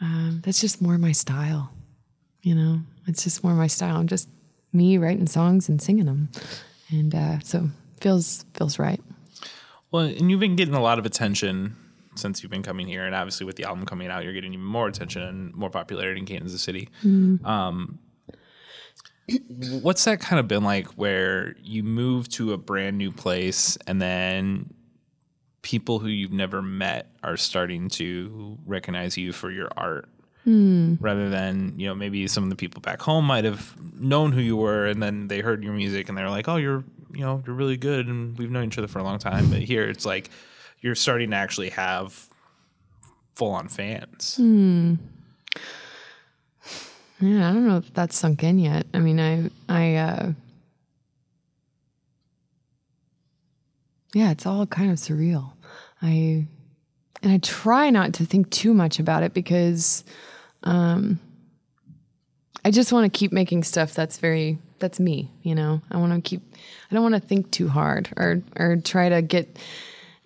[0.00, 1.72] um, that's just more my style.
[2.42, 3.96] You know, it's just more my style.
[3.96, 4.28] I'm just
[4.72, 6.30] me writing songs and singing them,
[6.90, 7.68] and uh, so
[8.00, 9.00] feels feels right.
[9.90, 11.76] Well, and you've been getting a lot of attention
[12.14, 14.64] since you've been coming here, and obviously with the album coming out, you're getting even
[14.64, 16.88] more attention and more popularity in Kansas City.
[17.44, 17.98] Um,
[19.82, 24.00] what's that kind of been like, where you move to a brand new place and
[24.00, 24.74] then
[25.62, 30.08] people who you've never met are starting to recognize you for your art?
[30.44, 34.40] Rather than you know maybe some of the people back home might have known who
[34.40, 36.82] you were and then they heard your music and they're like oh you're
[37.12, 39.60] you know you're really good and we've known each other for a long time but
[39.60, 40.30] here it's like
[40.80, 42.28] you're starting to actually have
[43.34, 44.36] full on fans.
[47.20, 48.86] Yeah, I don't know if that's sunk in yet.
[48.92, 50.32] I mean, I, I, uh,
[54.12, 55.52] yeah, it's all kind of surreal.
[56.02, 56.48] I,
[57.22, 60.02] and I try not to think too much about it because,
[60.64, 61.20] um,
[62.64, 65.80] I just want to keep making stuff that's very, that's me, you know?
[65.90, 66.42] I want to keep,
[66.90, 69.58] I don't want to think too hard or, or try to get,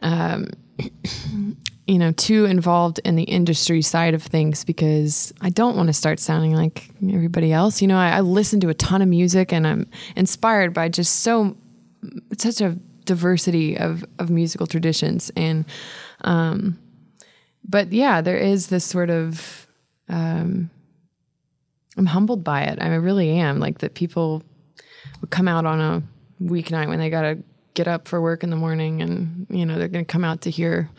[0.02, 0.48] um,
[1.86, 5.92] you know, too involved in the industry side of things because I don't want to
[5.92, 7.80] start sounding like everybody else.
[7.80, 11.20] You know, I, I listen to a ton of music and I'm inspired by just
[11.20, 11.56] so
[12.36, 15.64] such a diversity of of musical traditions and
[16.22, 16.78] um
[17.68, 19.65] but yeah, there is this sort of
[20.08, 20.70] um
[21.98, 22.78] I'm humbled by it.
[22.80, 23.58] I really am.
[23.58, 24.42] Like that people
[25.20, 26.02] would come out on a
[26.42, 27.38] weeknight when they gotta
[27.74, 30.50] get up for work in the morning and you know they're gonna come out to
[30.50, 30.90] hear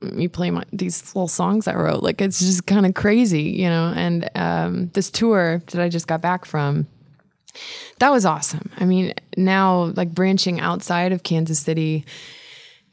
[0.00, 2.02] me play my, these little songs I wrote.
[2.02, 3.92] Like it's just kind of crazy, you know.
[3.96, 6.86] And um, this tour that I just got back from,
[7.98, 8.70] that was awesome.
[8.78, 12.04] I mean, now like branching outside of Kansas City,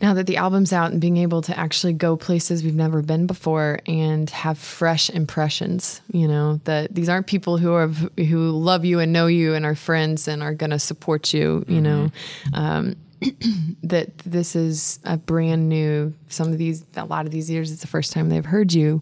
[0.01, 3.27] now that the album's out and being able to actually go places we've never been
[3.27, 8.83] before and have fresh impressions, you know, that these aren't people who are who love
[8.83, 12.11] you and know you and are friends and are going to support you, you know.
[12.53, 12.95] Um,
[13.83, 17.81] that this is a brand new some of these a lot of these years it's
[17.81, 19.01] the first time they've heard you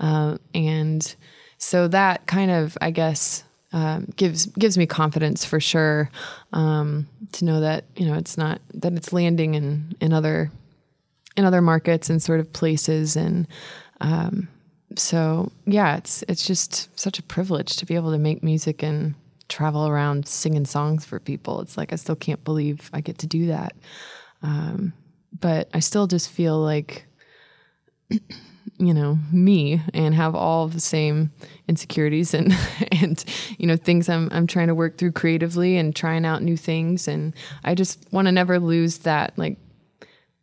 [0.00, 1.16] uh, and
[1.56, 3.42] so that kind of i guess
[3.74, 6.08] um, gives gives me confidence for sure
[6.52, 10.52] um, to know that you know it's not that it's landing in in other
[11.36, 13.16] in other markets and sort of places.
[13.16, 13.48] And
[14.00, 14.46] um,
[14.94, 19.16] so yeah it's it's just such a privilege to be able to make music and
[19.48, 21.60] travel around singing songs for people.
[21.60, 23.74] It's like i still can't believe i get to do that.
[24.42, 24.92] Um,
[25.40, 27.06] but i still just feel like
[28.78, 31.30] you know me and have all the same
[31.68, 32.52] insecurities and
[32.92, 33.24] and
[33.58, 37.06] you know things I'm I'm trying to work through creatively and trying out new things.
[37.08, 39.58] And I just want to never lose that like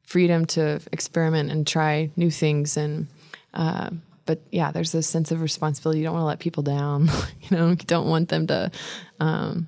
[0.03, 2.77] freedom to experiment and try new things.
[2.77, 3.07] And
[3.53, 3.89] uh,
[4.25, 5.99] but yeah there's this sense of responsibility.
[5.99, 7.09] You don't want to let people down.
[7.41, 8.71] You know you don't want them to
[9.19, 9.67] um,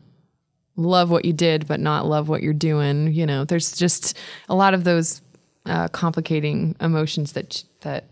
[0.78, 3.12] love what you did but not love what you're doing.
[3.12, 5.22] You know there's just a lot of those
[5.66, 8.06] uh, complicating emotions that that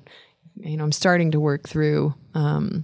[0.58, 2.84] you know I'm starting to work through um,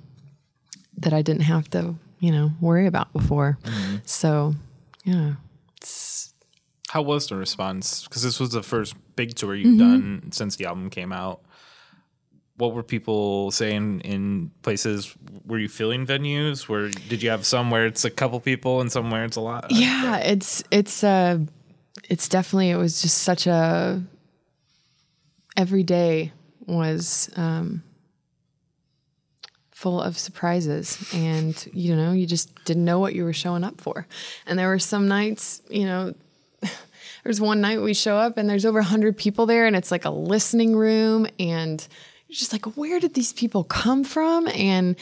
[0.97, 3.57] that I didn't have to you know worry about before.
[4.05, 4.55] So
[5.03, 5.34] yeah,
[5.78, 6.34] it's
[6.89, 8.03] How was the response?
[8.03, 11.41] Because this was the first big tour you've done since the album came out.
[12.57, 15.15] What were people saying in places?
[15.45, 16.68] Were you filling venues?
[16.68, 19.41] Where did you have some where it's a couple people and some where it's a
[19.41, 19.72] lot?
[19.72, 21.38] yeah it's it's uh
[22.09, 24.01] it's definitely it was just such a
[25.55, 26.32] every day
[26.68, 27.84] was um
[29.72, 31.07] full of surprises.
[31.13, 34.07] And you know you just didn't know what you were showing up for.
[34.45, 36.13] And there were some nights you know
[37.24, 40.05] there's one night we show up and there's over 100 people there and it's like
[40.05, 41.88] a listening room and
[42.28, 44.47] you're just like where did these people come from?
[44.47, 44.95] And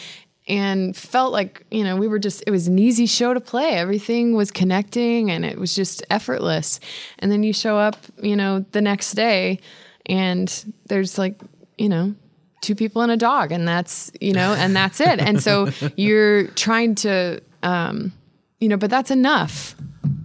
[0.47, 3.71] and felt like you know we were just it was an easy show to play.
[3.71, 6.79] Everything was connecting and it was just effortless.
[7.19, 9.59] And then you show up you know the next day
[10.05, 11.39] and there's like
[11.77, 12.15] you know
[12.61, 15.19] two people and a dog and that's you know and that's it.
[15.19, 18.11] And so you're trying to um
[18.59, 19.75] you know but that's enough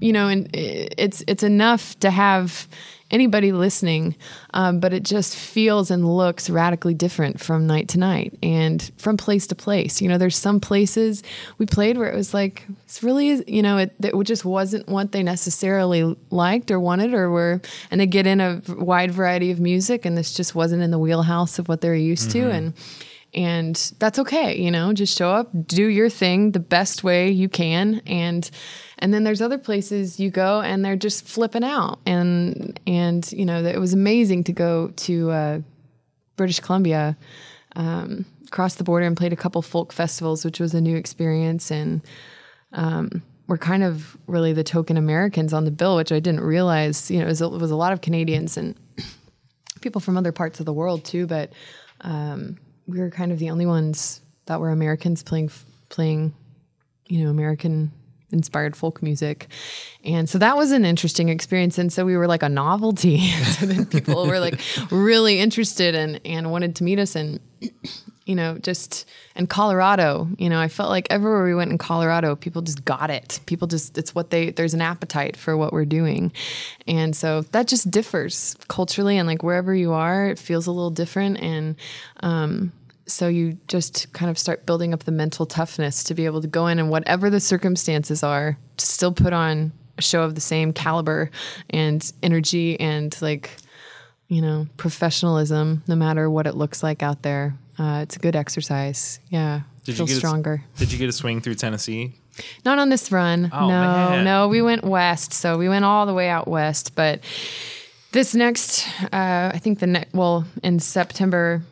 [0.01, 2.67] you know, and it's it's enough to have
[3.11, 4.17] anybody listening,
[4.55, 9.17] um, but it just feels and looks radically different from night to night and from
[9.17, 10.01] place to place.
[10.01, 11.23] You know, there's some places
[11.59, 15.13] we played where it was like it's really, you know, it, it just wasn't what
[15.13, 19.61] they necessarily liked or wanted or were, and they get in a wide variety of
[19.61, 22.75] music, and this just wasn't in the wheelhouse of what they're used to, and
[23.33, 27.49] and that's okay you know just show up do your thing the best way you
[27.49, 28.03] can.
[28.07, 28.51] And
[28.99, 32.01] and then there's other places you go and they're just flipping out.
[32.07, 35.61] And and you know it was amazing to go to uh,
[36.37, 37.17] british columbia
[37.77, 41.71] um, crossed the border and played a couple folk festivals which was a new experience.
[41.71, 42.03] And
[42.73, 47.11] um, we're kind of really the token americans on the bill which i didn't realize
[47.11, 48.77] you know it was, a- it was a lot of canadians and
[49.81, 51.53] people from other parts of the world too but
[52.03, 52.57] um,
[52.91, 55.51] we were kind of the only ones that were Americans playing
[55.89, 56.35] playing,
[57.07, 57.93] you know, American
[58.33, 59.49] inspired folk music.
[60.05, 61.79] And so that was an interesting experience.
[61.79, 63.29] And so we were like a novelty.
[63.59, 64.61] so then people were like
[64.91, 67.41] really interested and and wanted to meet us and
[68.31, 72.37] you know, just in Colorado, you know, I felt like everywhere we went in Colorado,
[72.37, 73.41] people just got it.
[73.47, 76.31] People just, it's what they, there's an appetite for what we're doing.
[76.87, 80.91] And so that just differs culturally and like wherever you are, it feels a little
[80.91, 81.41] different.
[81.41, 81.75] And,
[82.21, 82.73] um,
[83.13, 86.49] so you just kind of start building up the mental toughness to be able to
[86.49, 90.41] go in and whatever the circumstances are, to still put on a show of the
[90.41, 91.31] same caliber
[91.69, 93.51] and energy and like,
[94.29, 97.57] you know, professionalism, no matter what it looks like out there.
[97.79, 99.21] Uh, it's a good exercise.
[99.29, 99.63] Yeah.
[99.85, 100.63] Did feel you get stronger.
[100.77, 102.15] A, did you get a swing through Tennessee?
[102.65, 103.51] Not on this run.
[103.53, 104.25] Oh, no, man.
[104.25, 104.49] no.
[104.49, 105.33] We went west.
[105.33, 106.95] So we went all the way out west.
[106.95, 107.21] But
[108.13, 111.63] this next, uh, I think the next, well, in September,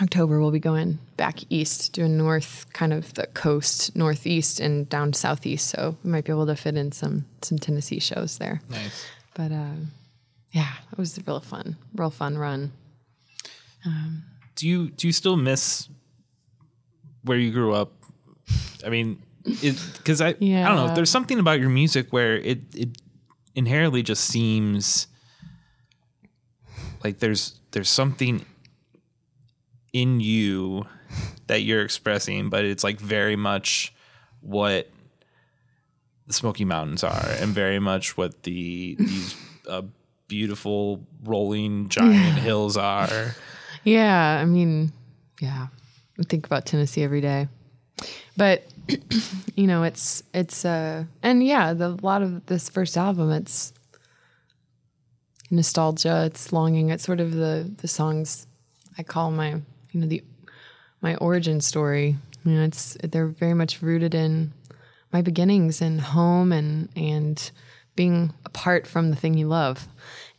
[0.00, 5.12] October, we'll be going back east, doing north, kind of the coast, northeast, and down
[5.12, 5.68] southeast.
[5.68, 8.60] So we might be able to fit in some some Tennessee shows there.
[8.70, 9.06] Nice.
[9.34, 9.74] But uh,
[10.52, 12.72] yeah, it was a real fun, real fun run.
[14.54, 15.88] Do you do you still miss
[17.24, 17.92] where you grew up?
[18.84, 20.86] I mean, because I I don't know.
[20.86, 20.94] Yeah.
[20.94, 22.88] There's something about your music where it it
[23.54, 25.08] inherently just seems
[27.02, 28.44] like there's there's something
[29.92, 30.86] in you
[31.46, 33.92] that you're expressing, but it's like very much
[34.40, 34.88] what
[36.26, 39.36] the Smoky Mountains are, and very much what the these
[39.68, 39.82] uh,
[40.28, 43.34] beautiful rolling giant hills are.
[43.82, 44.92] Yeah, I mean,
[45.40, 45.66] yeah,
[46.18, 47.48] I think about Tennessee every day,
[48.36, 48.64] but
[49.56, 53.72] you know, it's it's uh, and yeah, the a lot of this first album, it's
[55.50, 58.46] nostalgia, it's longing, it's sort of the the songs
[58.98, 59.60] I call my
[59.92, 60.22] you know the
[61.00, 62.16] my origin story.
[62.44, 64.52] You know, it's they're very much rooted in
[65.12, 67.50] my beginnings and home and and
[67.96, 69.88] being apart from the thing you love,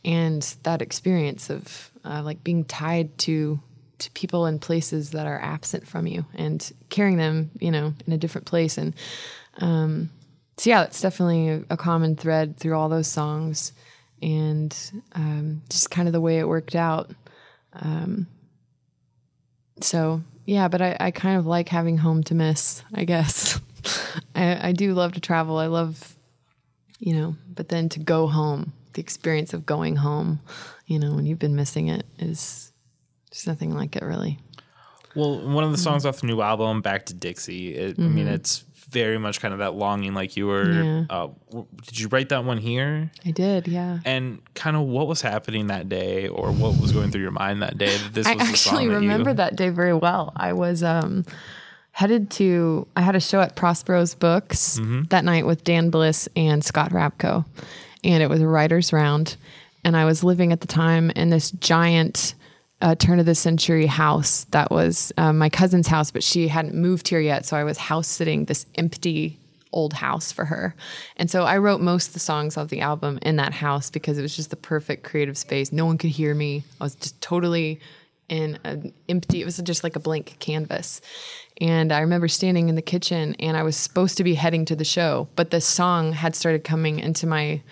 [0.04, 3.60] and that experience of uh, like being tied to
[3.98, 8.12] to people and places that are absent from you and carrying them, you know, in
[8.12, 8.76] a different place.
[8.76, 8.94] And
[9.58, 10.10] um,
[10.56, 13.72] so yeah, it's definitely a, a common thread through all those songs,
[14.20, 14.76] and
[15.12, 17.10] um, just kind of the way it worked out.
[17.74, 18.26] Um,
[19.80, 23.60] so yeah, but I, I kind of like having home to miss, I guess.
[24.34, 25.56] I, I do love to travel.
[25.58, 26.16] I love,
[26.98, 30.40] you know, but then to go home, the experience of going home,
[30.86, 32.72] you know, when you've been missing it is
[33.30, 34.38] there's nothing like it really.
[35.14, 35.82] Well, one of the Mm-hmm.
[35.84, 39.52] songs off the new album, "Back to Dixie," it, I mean, it's very much kind
[39.52, 40.70] of that longing, like you were.
[40.70, 41.04] Yeah.
[41.10, 43.10] Uh, w- did you write that one here?
[43.26, 43.98] I did, yeah.
[44.04, 47.62] And kind of what was happening that day, or what was going through your mind
[47.62, 50.32] that day that this I was actually that remember you, that day very well.
[50.36, 51.24] I was um,
[51.92, 55.02] headed to, I had a show at Prospero's Books Mm-hmm.
[55.10, 57.44] that night with Dan Bliss and Scott Rabko.
[58.04, 59.36] And it was a writer's round.
[59.84, 62.34] And I was living at the time in this giant
[62.82, 66.74] uh, turn of the century house that was uh, my cousin's house, but she hadn't
[66.74, 67.46] moved here yet.
[67.46, 69.38] So I was house sitting this empty
[69.72, 70.74] old house for her.
[71.16, 74.18] And so I wrote most of the songs of the album in that house because
[74.18, 75.72] it was just the perfect creative space.
[75.72, 76.64] No one could hear me.
[76.80, 77.80] I was just totally
[78.28, 81.00] in an empty, it was just like a blank canvas.
[81.60, 84.76] And I remember standing in the kitchen and I was supposed to be heading to
[84.76, 87.62] the show, but the song had started coming into my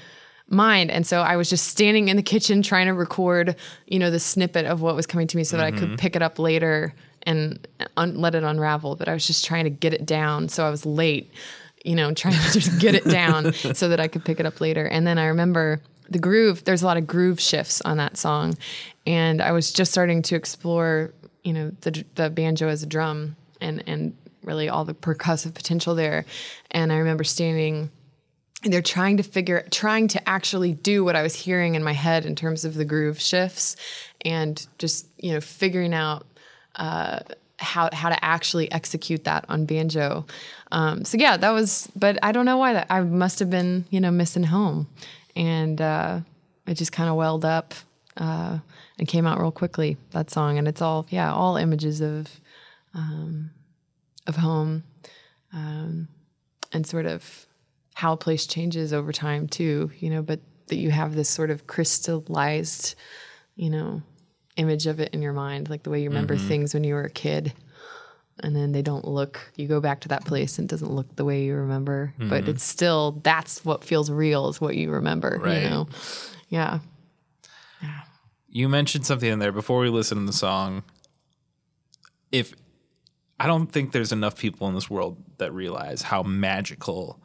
[0.50, 0.90] mind.
[0.90, 4.20] And so I was just standing in the kitchen trying to record, you know, the
[4.20, 5.96] snippet of what was coming to me so that I could mm-hmm.
[5.96, 6.92] pick it up later
[7.22, 8.96] and un- let it unravel.
[8.96, 10.48] But I was just trying to get it down.
[10.48, 11.32] So I was late,
[11.84, 14.60] you know, trying to just get it down so that I could pick it up
[14.60, 14.84] later.
[14.84, 18.58] And then I remember the groove, there's a lot of groove shifts on that song.
[19.06, 23.36] And I was just starting to explore, you know, the, the banjo as a drum
[23.60, 26.24] and, and really all the percussive potential there.
[26.72, 27.90] And I remember standing and
[28.62, 32.26] they're trying to figure trying to actually do what i was hearing in my head
[32.26, 33.76] in terms of the groove shifts
[34.22, 36.26] and just you know figuring out
[36.76, 37.20] uh,
[37.60, 40.26] how how to actually execute that on banjo.
[40.72, 43.84] Um, so yeah that was but i don't know why that i must have been
[43.90, 44.88] you know missing home.
[45.36, 46.20] And uh,
[46.66, 47.74] it just kind of welled up
[48.16, 48.58] uh,
[48.98, 50.58] and came out real quickly that song.
[50.58, 52.28] And it's all yeah all images of
[52.94, 53.50] um,
[54.26, 54.84] of home
[55.52, 56.08] um,
[56.72, 57.46] and sort of
[58.00, 61.50] how a place changes over time too you know but that you have this sort
[61.50, 62.94] of crystallized
[63.56, 64.00] you know
[64.56, 66.48] image of it in your mind like the way you remember mm-hmm.
[66.48, 67.52] things when you were a kid.
[68.42, 71.14] And then they don't look you go back to that place and it doesn't look
[71.14, 72.50] the way you remember but mm-hmm.
[72.50, 75.62] it's still that's what feels real is what you remember Right.
[75.62, 75.86] you know
[76.48, 76.78] yeah.
[78.48, 80.84] You mentioned something in there before we listen to the song.
[82.32, 82.54] If
[83.38, 87.20] I don't think there's enough people in this world that realize how magical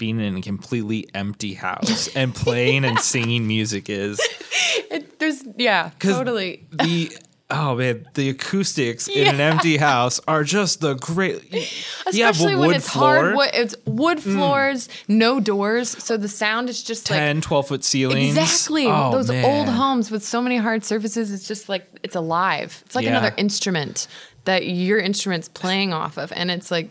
[0.00, 4.18] being in a completely empty house and playing and singing music is.
[4.90, 7.12] it, there's yeah totally The
[7.50, 11.52] oh man, the acoustics in an empty house are just the great.
[11.52, 14.34] you have a especially when it's floor, hard wood it's wood mm.
[14.34, 18.36] floors no doors so the sound is just like 10, 12 foot ceilings.
[18.36, 18.86] Exactly.
[18.86, 19.44] Oh, Those man.
[19.44, 22.82] old homes with so many hard surfaces, it's just like it's alive.
[22.86, 23.18] It's like Yeah.
[23.18, 24.08] another instrument
[24.46, 26.32] that your instrument's playing off of.
[26.32, 26.88] And it's like,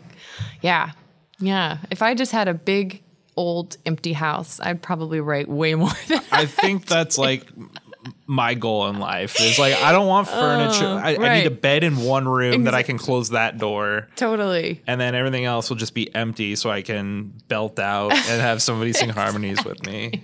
[0.62, 0.92] yeah.
[1.40, 1.78] Yeah.
[1.90, 3.02] If I just had a big
[3.36, 7.46] old empty house, I'd probably write way more than I think that's like
[8.26, 10.86] my goal in life is like I don't want furniture.
[10.86, 14.08] Oh, I, I need a bed in one room that I can close that door,
[14.16, 14.82] totally.
[14.86, 18.62] and then everything else will just be empty, so I can belt out and have
[18.62, 20.22] somebody sing harmonies with me.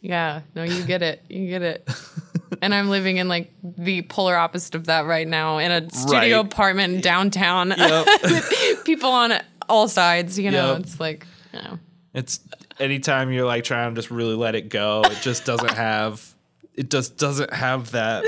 [0.00, 0.42] Yeah.
[0.54, 1.22] No, you get it.
[1.28, 1.88] You get it.
[2.62, 6.38] and I'm living in like the polar opposite of that right now in a studio
[6.38, 6.46] Right.
[6.46, 8.06] apartment in downtown Yep.
[8.22, 9.32] with people on
[9.68, 10.38] all sides.
[10.38, 10.80] You know, Yep.
[10.80, 11.78] it's like, you know.
[12.14, 12.40] It's
[12.78, 16.26] anytime you're like trying to just really let it go, it just doesn't have.
[16.74, 18.24] It just doesn't have that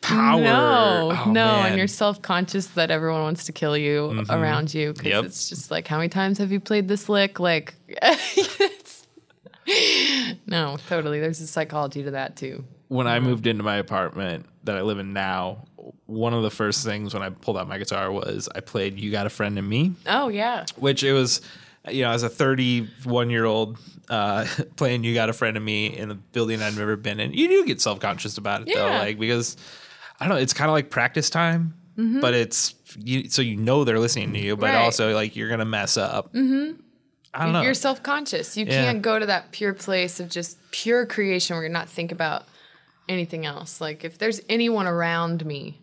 [0.00, 0.40] power.
[0.40, 1.66] No, Oh, no, man.
[1.66, 4.30] and you're self conscious that everyone wants to kill you mm-hmm.
[4.32, 5.24] around you because Yep.
[5.24, 7.38] it's just like, how many times have you played this lick?
[7.40, 9.06] Like, it's-
[10.46, 11.20] no, totally.
[11.20, 12.64] There's a psychology to that too.
[12.94, 15.64] When I moved into my apartment that I live in now,
[16.06, 19.10] one of the first things when I pulled out my guitar was I played "You
[19.10, 21.40] Got a Friend in Me," Oh yeah, which it was,
[21.90, 23.78] you know, as a 31 year old
[24.08, 27.32] uh, playing "You Got a Friend in Me" in a building I'd never been in.
[27.32, 28.98] You do get self conscious about it though, Yeah.
[29.00, 29.56] like because
[30.20, 33.82] I don't know, it's kind of like practice time, but it's you, so you know
[33.84, 34.76] they're listening to you, but Mm-hmm.
[34.76, 34.84] Right.
[34.84, 36.32] also like you're gonna mess up.
[36.32, 36.80] Mm-hmm.
[37.34, 37.62] I don't know.
[37.62, 38.56] you're self conscious.
[38.56, 38.84] You Yeah.
[38.84, 42.44] can't go to that pure place of just pure creation where you're not think about
[43.08, 43.80] anything else.
[43.80, 45.80] Like if there's anyone around me,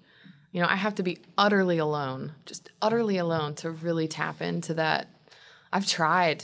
[0.52, 4.74] you know, I have to be utterly alone, just utterly alone to really tap into
[4.76, 5.08] that.
[5.72, 6.44] I've tried.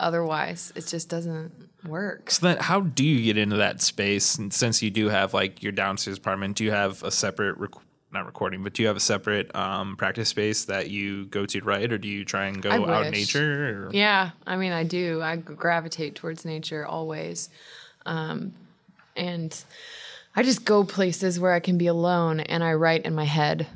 [0.00, 1.52] Otherwise, it just doesn't
[1.86, 2.30] work.
[2.30, 4.36] So then, how do you get into that space?
[4.36, 7.70] And since you do have like your downstairs apartment, do you have a separate, rec-
[8.12, 11.60] not recording, but do you have a separate um, practice space that you go to
[11.60, 13.86] write, or do you try and go out in nature?
[13.86, 13.90] Or?
[13.92, 15.22] Yeah, I mean, I do.
[15.22, 17.50] I gravitate towards nature always.
[18.04, 18.52] Um,
[19.16, 19.64] and
[20.36, 23.66] I just go places where I can be alone and I write in my head.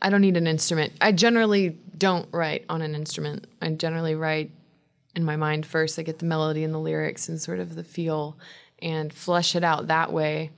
[0.00, 0.92] I don't need an instrument.
[1.00, 3.46] I generally don't write on an instrument.
[3.60, 4.50] I generally write
[5.14, 5.98] in my mind first.
[5.98, 8.36] I get the melody and the lyrics and sort of the feel
[8.80, 10.50] and flesh it out that way.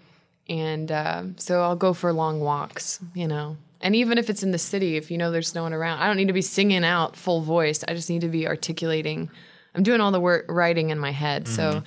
[0.48, 3.56] And uh, so I'll go for long walks, you know.
[3.80, 6.06] And even if it's in the city, if you know there's no one around, I
[6.06, 7.84] don't need to be singing out full voice.
[7.86, 9.28] I just need to be articulating.
[9.74, 11.48] I'm doing all the work writing in my head.
[11.48, 11.82] So,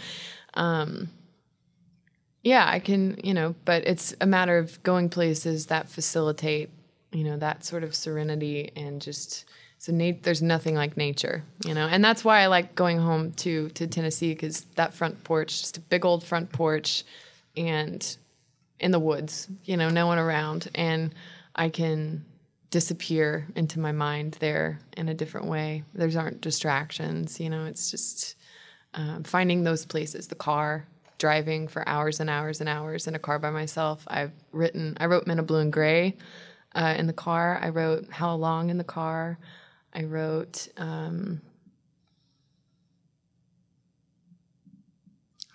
[0.54, 1.10] um,
[2.48, 6.70] yeah, I can, you know, but it's a matter of going places that facilitate,
[7.12, 9.44] you know, that sort of serenity and just
[9.80, 13.34] so nat- there's nothing like nature, you know, and that's why I like going home
[13.44, 17.04] to to Tennessee because that front porch, just a big old front porch,
[17.58, 18.18] and
[18.80, 21.14] in the woods, you know, no one around, and
[21.54, 22.24] I can
[22.70, 25.84] disappear into my mind there in a different way.
[25.94, 27.66] There's aren't distractions, you know.
[27.66, 28.36] It's just
[28.94, 30.28] um, finding those places.
[30.28, 30.86] The car,
[31.18, 34.04] driving for hours and hours and hours in a car by myself.
[34.08, 34.98] I've written.
[35.00, 36.18] I wrote Men of Blue and Gray
[36.76, 37.60] uh, in the car.
[37.62, 39.40] I wrote How Long in the car.
[39.94, 40.68] I wrote.
[40.78, 41.42] Um,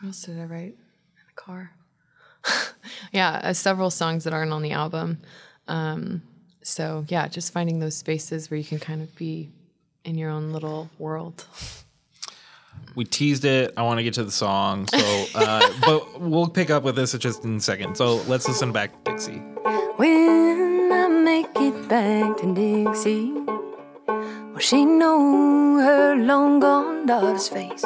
[0.00, 1.70] what else did I write in the car?
[3.12, 5.18] yeah, uh, several songs that aren't on the album.
[5.68, 6.22] Um,
[6.62, 9.50] so yeah, just finding those spaces where you can kind of be
[10.04, 11.46] in your own little world.
[12.94, 13.72] We teased it.
[13.76, 17.12] I want to get to the song, so uh, but we'll pick up with this
[17.18, 17.96] just in a second.
[17.96, 19.38] So let's listen back to Dixie.
[19.96, 23.32] When I make it back to Dixie,
[24.52, 27.82] will she know her long gone daughter's face.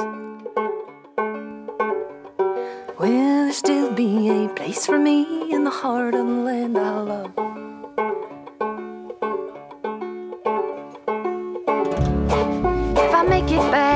[2.98, 7.00] Will there still be a place for me in the heart of the land I
[7.00, 7.32] love?
[12.98, 13.95] If I make it back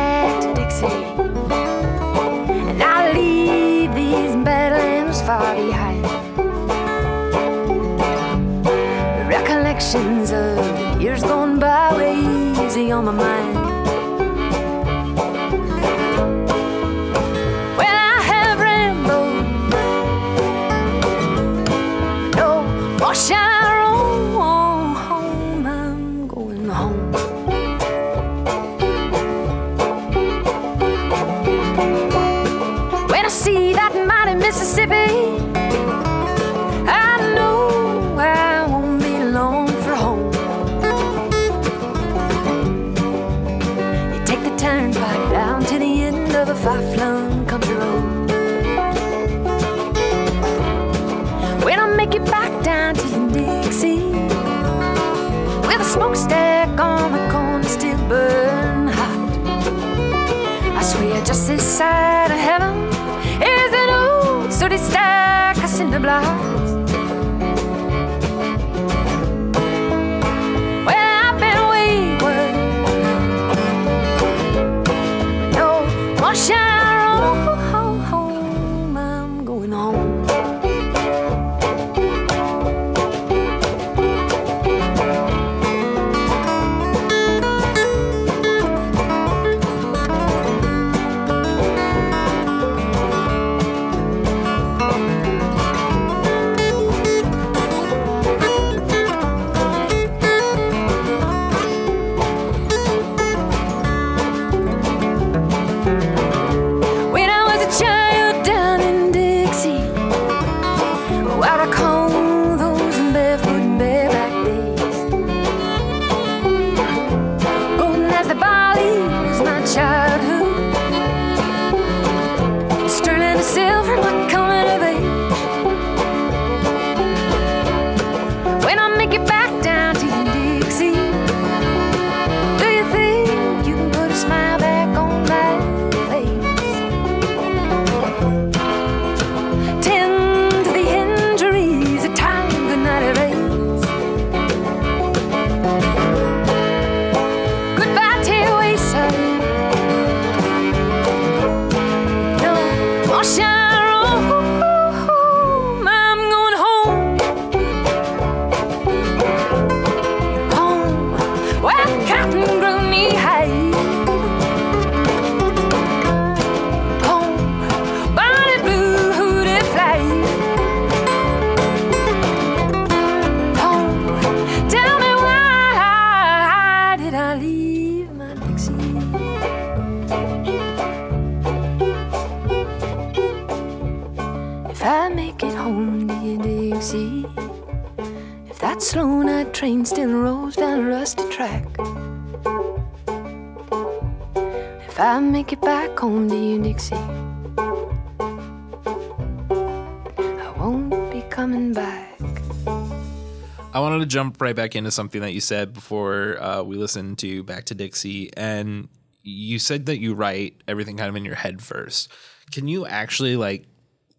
[204.11, 207.75] jump right back into something that you said before uh, we listened to Back to
[207.75, 208.89] Dixie, and
[209.23, 212.11] you said that you write everything kind of in your head first.
[212.51, 213.67] Can you actually like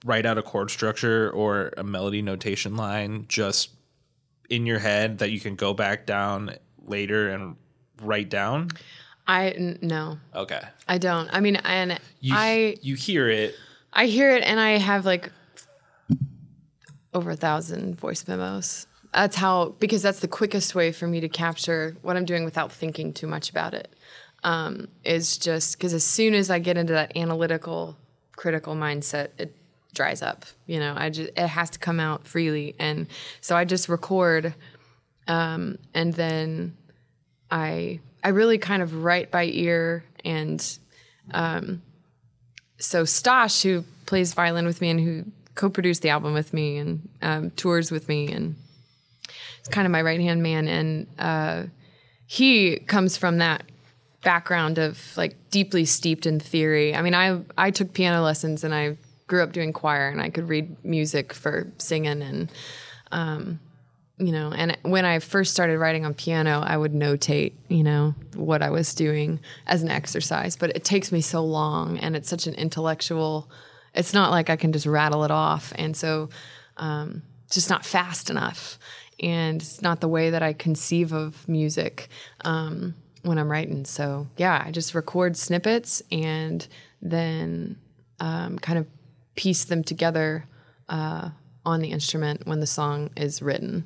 [0.05, 3.71] write out a chord structure or a melody notation line just
[4.49, 7.57] in your head that you can go back down later and
[8.01, 8.69] write down?
[9.27, 11.29] I n- no, Okay, I don't.
[11.31, 13.55] I mean, and you I you hear it.
[13.93, 15.29] I hear it and I have like
[17.13, 18.87] over a thousand voice memos.
[19.13, 22.71] That's how because that's the quickest way for me to capture what I'm doing without
[22.71, 23.93] thinking too much about it.
[24.43, 27.97] Um, is just because as soon as I get into that analytical,
[28.35, 29.55] critical mindset, it
[29.93, 30.45] dries up.
[30.65, 33.07] You know, I just it has to come out freely, and
[33.41, 34.55] so I just record,
[35.27, 36.75] um, and then
[37.51, 40.61] I I really kind of write by ear and
[42.77, 47.09] so Stosh, who plays violin with me and who co-produced the album with me and
[47.21, 48.55] um, tours with me, and
[49.61, 51.63] is kind of my right hand man, and uh,
[52.25, 53.63] he comes from that
[54.23, 56.95] background of like deeply steeped in theory.
[56.95, 58.97] I mean, I I took piano lessons and I
[59.27, 62.51] grew up doing choir, and I could read music for singing and.
[63.11, 63.59] Um,
[64.17, 68.13] you know, and when I first started writing on piano, I would notate, you know,
[68.35, 70.55] what I was doing as an exercise.
[70.55, 73.49] But it takes me so long, and it's such an intellectual.
[73.95, 76.29] It's not like I can just rattle it off, and so
[76.77, 78.77] um, just not fast enough,
[79.21, 82.09] and it's not the way that I conceive of music
[82.43, 83.85] um, when I'm writing.
[83.85, 86.67] So yeah, I just record snippets and
[87.01, 87.77] then
[88.19, 88.87] um, kind of
[89.35, 90.45] piece them together
[90.89, 91.29] uh,
[91.65, 93.85] on the instrument when the song is written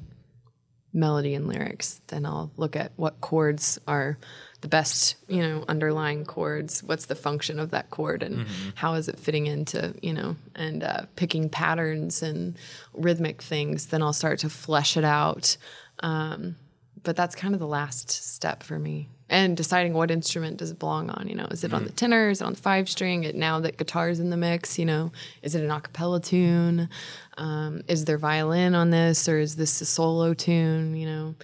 [0.93, 4.17] melody and lyrics then i'll look at what chords are
[4.65, 6.81] the best you know underlying chords?
[6.81, 10.83] What's the function of that chord and how is it fitting into you know and
[10.83, 12.57] uh, picking patterns and
[12.93, 13.85] rhythmic things?
[13.85, 15.55] Then i'll start to flesh it out.
[15.99, 16.55] Um,
[17.03, 19.09] but that's kind of the last step for me.
[19.29, 21.45] And deciding what instrument does it belong on you know?
[21.51, 22.29] Is it on the tenor?
[22.29, 23.23] Is it on the five string?
[23.23, 25.11] It, now that guitar's in the mix you know
[25.43, 26.89] is it an a cappella tune?
[27.37, 31.35] Um, is there violin on this or is this a solo tune you know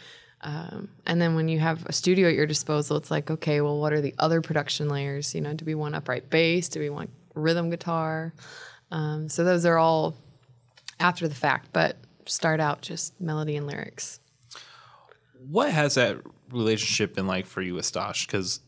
[0.44, 3.80] um, and then when you have a studio at your disposal it's like okay well
[3.80, 6.90] what are the other production layers you know do we want upright bass do we
[6.90, 8.34] want rhythm guitar
[8.92, 10.16] um, so those are all
[11.00, 14.20] after the fact but start out just melody and lyrics
[15.50, 16.18] What has that
[16.52, 18.28] relationship been like for you with Stosh?
[18.28, 18.60] Because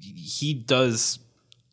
[0.00, 1.18] he does.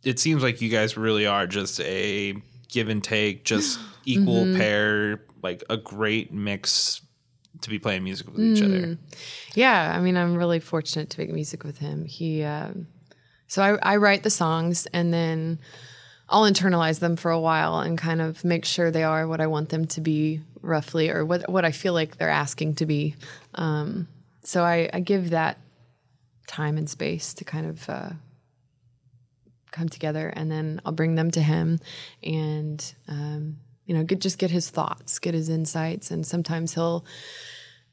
[0.03, 2.35] It seems like you guys really are just a
[2.69, 7.01] give and take, just equal pair, like a great mix
[7.61, 8.97] to be playing music with each other.
[9.55, 12.05] Yeah, I mean, I'm really fortunate to make music with him.
[12.05, 12.87] He, um,
[13.47, 15.59] so I, I write the songs and then
[16.29, 19.47] I'll internalize them for a while and kind of make sure they are what I
[19.47, 23.15] want them to be roughly, or what what I feel like they're asking to be.
[23.55, 24.07] Um,
[24.43, 25.57] so I, I give that
[26.47, 28.09] time and space to kind of uh,
[29.71, 31.79] come together, and then I'll bring them to him,
[32.21, 33.57] and um,
[33.87, 37.03] you know, get, just get his thoughts, get his insights, and sometimes he'll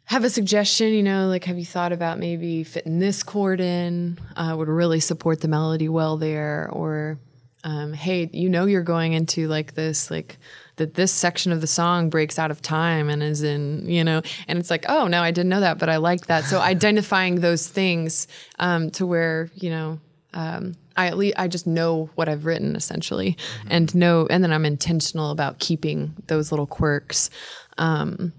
[0.06, 4.18] have a suggestion, you know, like have you thought about maybe fitting this chord in?
[4.36, 7.18] Uh, would really support the melody well there, or
[7.62, 10.36] um, hey, you know, you're going into like this, like
[10.76, 14.20] that this section of the song breaks out of time and is in, you know,
[14.48, 16.44] and it's like, oh no, I didn't know that, but I like that.
[16.44, 18.28] So identifying those things
[18.58, 20.00] um, to where you know.
[20.34, 23.36] Um, I at least I just know what I've written essentially,
[23.68, 27.30] and know, and then I'm intentional about keeping those little quirks.
[27.78, 28.32] Um,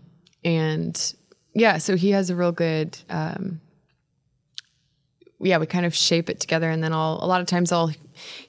[0.44, 1.16] and
[1.56, 3.62] yeah, so he has a real good, um,
[5.40, 6.70] yeah, we kind of shape it together.
[6.70, 7.92] And then I'll, a lot of times I'll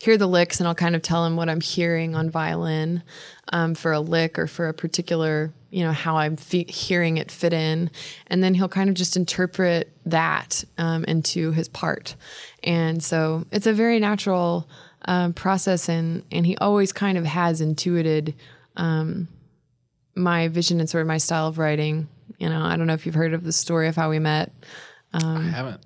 [0.01, 3.03] hear the licks and I'll kind of tell him what I'm hearing on violin
[3.53, 7.31] um, for a lick or for a particular, you know, how I'm fe- hearing it
[7.31, 7.91] fit in.
[8.27, 12.17] And then he'll kind of just interpret that um, into his part.
[12.67, 14.69] And so it's a very natural
[15.07, 15.89] um, process.
[15.89, 18.35] And, and he always kind of has intuited
[18.77, 19.29] um,
[20.15, 22.09] my vision and sort of my style of writing.
[22.39, 24.53] You know, I don't know if you've heard of the story of how we met
[25.25, 25.81] I haven't.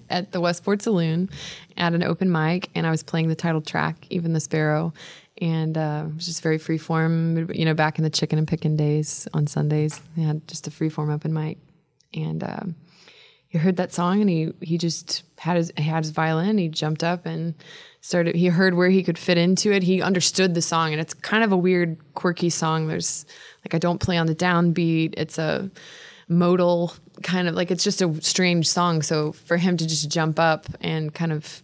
[0.10, 1.30] at the Westport Saloon
[1.76, 4.92] at an open mic, and I was playing the title track, "Even the Sparrow,"
[5.40, 7.50] and uh, it was just very free form.
[7.52, 10.70] You know, back in the chicken and picking days on Sundays, they had just a
[10.70, 11.58] free form open mic,
[12.12, 12.74] and um,
[13.54, 16.58] he heard that song, and he he just had his he had his violin.
[16.58, 17.54] He jumped up and
[18.00, 18.34] started.
[18.34, 19.84] He heard where he could fit into it.
[19.84, 22.88] He understood the song, and it's kind of a weird, quirky song.
[22.88, 23.24] There's
[23.64, 25.14] like I don't play on the downbeat.
[25.16, 25.70] It's a
[26.26, 29.02] modal kind of like it's just a strange song.
[29.02, 31.62] So for him to just jump up and kind of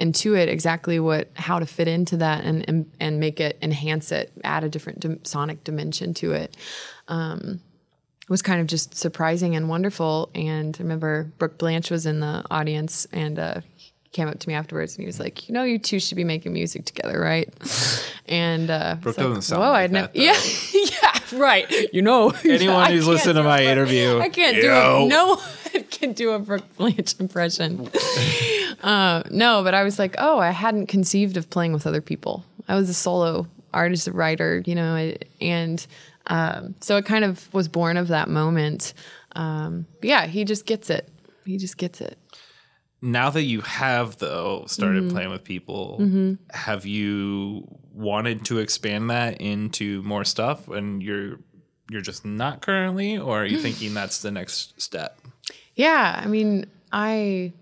[0.00, 4.32] intuit exactly what how to fit into that and and, and make it enhance it,
[4.44, 6.56] add a different dim- sonic dimension to it.
[7.06, 7.60] Um,
[8.28, 10.30] was kind of just surprising and wonderful.
[10.34, 14.48] And I remember Brooke Blanche was in the audience and uh, he came up to
[14.48, 17.18] me afterwards and he was like, "You know, you two should be making music together,
[17.20, 17.52] right?"
[18.30, 20.08] And uh, Brooke it's like, doesn't sound Whoa, like I'd never.
[20.08, 20.20] that, though.
[20.20, 21.94] Yeah, yeah, right.
[21.94, 25.06] You know, Anyone I who's listened to my a interview, I can't do know.
[25.06, 27.88] a, no one can do a Brooke Blanche impression.
[28.82, 32.44] uh, no, but I was like, oh, I hadn't conceived of playing with other people.
[32.68, 35.86] I was a solo artist, writer, you know, and
[36.28, 38.94] um, so it kind of was born of that moment.
[39.34, 41.08] Um, yeah, he just gets it.
[41.44, 42.18] He just gets it.
[43.00, 45.12] now that you have though started Mm-hmm.
[45.14, 46.00] playing with people
[46.52, 51.38] have you wanted to expand that into more stuff and you're
[51.90, 55.18] you're just not currently or are you thinking that's the next step
[55.76, 57.52] Yeah, I mean, I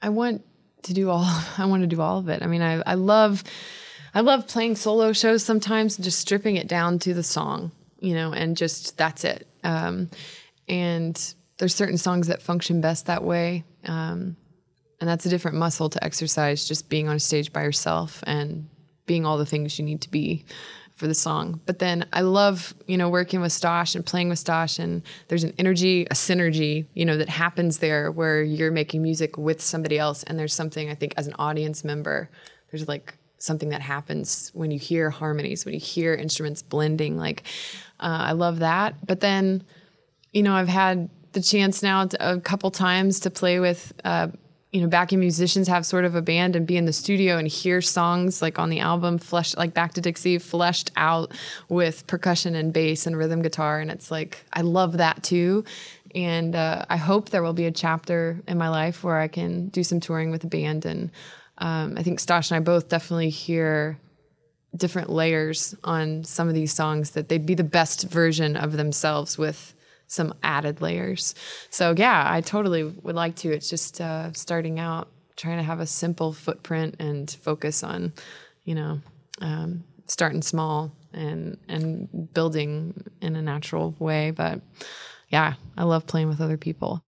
[0.00, 0.44] I want
[0.84, 1.24] to do all
[1.58, 2.40] I want to do all of it.
[2.42, 3.42] I mean, I I love
[4.14, 7.70] I love playing solo shows sometimes and just stripping it down to the song,
[8.00, 9.46] you know, and just that's it.
[9.62, 10.10] Um,
[10.68, 13.64] and there's certain songs that function best that way.
[13.84, 14.36] Um,
[15.00, 18.68] and that's a different muscle to exercise just being on a stage by yourself and
[19.06, 20.44] being all the things you need to be
[20.94, 21.60] for the song.
[21.64, 25.44] But then I love, you know, working with Stosh and playing with Stosh and there's
[25.44, 29.98] an energy, a synergy, you know, that happens there where you're making music with somebody
[29.98, 32.28] else and there's something I think as an audience member,
[32.70, 37.42] there's like something that happens when you hear harmonies, when you hear instruments blending like
[37.98, 38.94] uh, I love that.
[39.06, 39.64] But then,
[40.32, 44.28] you know, I've had the chance now to, a couple times to play with uh,
[44.72, 47.48] you know, backing musicians have sort of a band and be in the studio and
[47.48, 51.32] hear songs like on the album, fleshed like Back to Dixie, fleshed out
[51.68, 53.80] with percussion and bass and rhythm guitar.
[53.80, 55.64] And it's like, I love that too.
[56.14, 59.68] And uh, I hope there will be a chapter in my life where I can
[59.68, 60.84] do some touring with a band.
[60.84, 61.10] And
[61.60, 63.98] um, I think Stosh and I both definitely hear
[64.76, 69.36] different layers on some of these songs that they'd be the best version of themselves
[69.36, 69.74] with
[70.06, 71.34] some added layers.
[71.70, 73.52] So yeah, I totally would like to.
[73.52, 78.12] It's just uh, starting out, trying to have a simple footprint and focus on,
[78.64, 79.00] you know,
[79.40, 84.30] um, starting small and and building in a natural way.
[84.30, 84.60] But
[85.28, 87.02] yeah, I love playing with other people.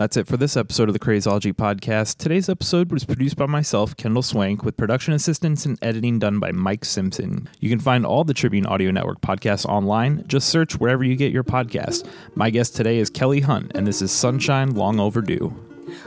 [0.00, 2.16] That's it for this episode of the Crazology podcast.
[2.16, 6.52] Today's episode was produced by myself, Kendall Swank, with production assistance and editing done by
[6.52, 7.50] Mike Simpson.
[7.58, 10.24] You can find all the Tribune Audio Network podcasts online.
[10.26, 12.08] Just search wherever you get your podcast.
[12.34, 15.54] My guest today is Kelly Hunt, and this is Sunshine Long Overdue.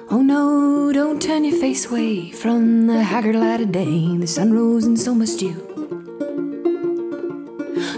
[0.10, 4.18] Oh no, don't turn your face away from the haggard light of day.
[4.18, 5.54] The sun rose and so must you.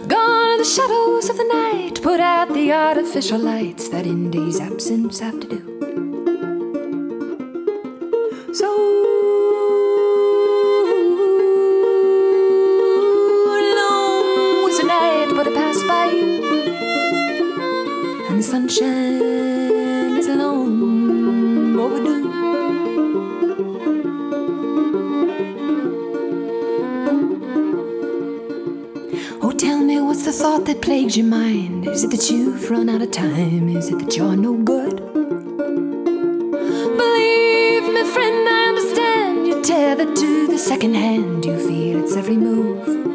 [0.09, 2.01] Gone are the shadows of the night.
[2.03, 5.74] Put out the artificial lights that in day's absence have to do.
[15.87, 16.43] By you.
[18.29, 22.31] And the sunshine is long overdue.
[29.41, 31.87] Oh, tell me what's the thought that plagues your mind?
[31.87, 33.69] Is it that you've run out of time?
[33.69, 34.95] Is it that you're no good?
[36.97, 39.47] Believe me, friend, I understand.
[39.47, 41.45] You're tethered to the second hand.
[41.45, 43.14] You feel its every move.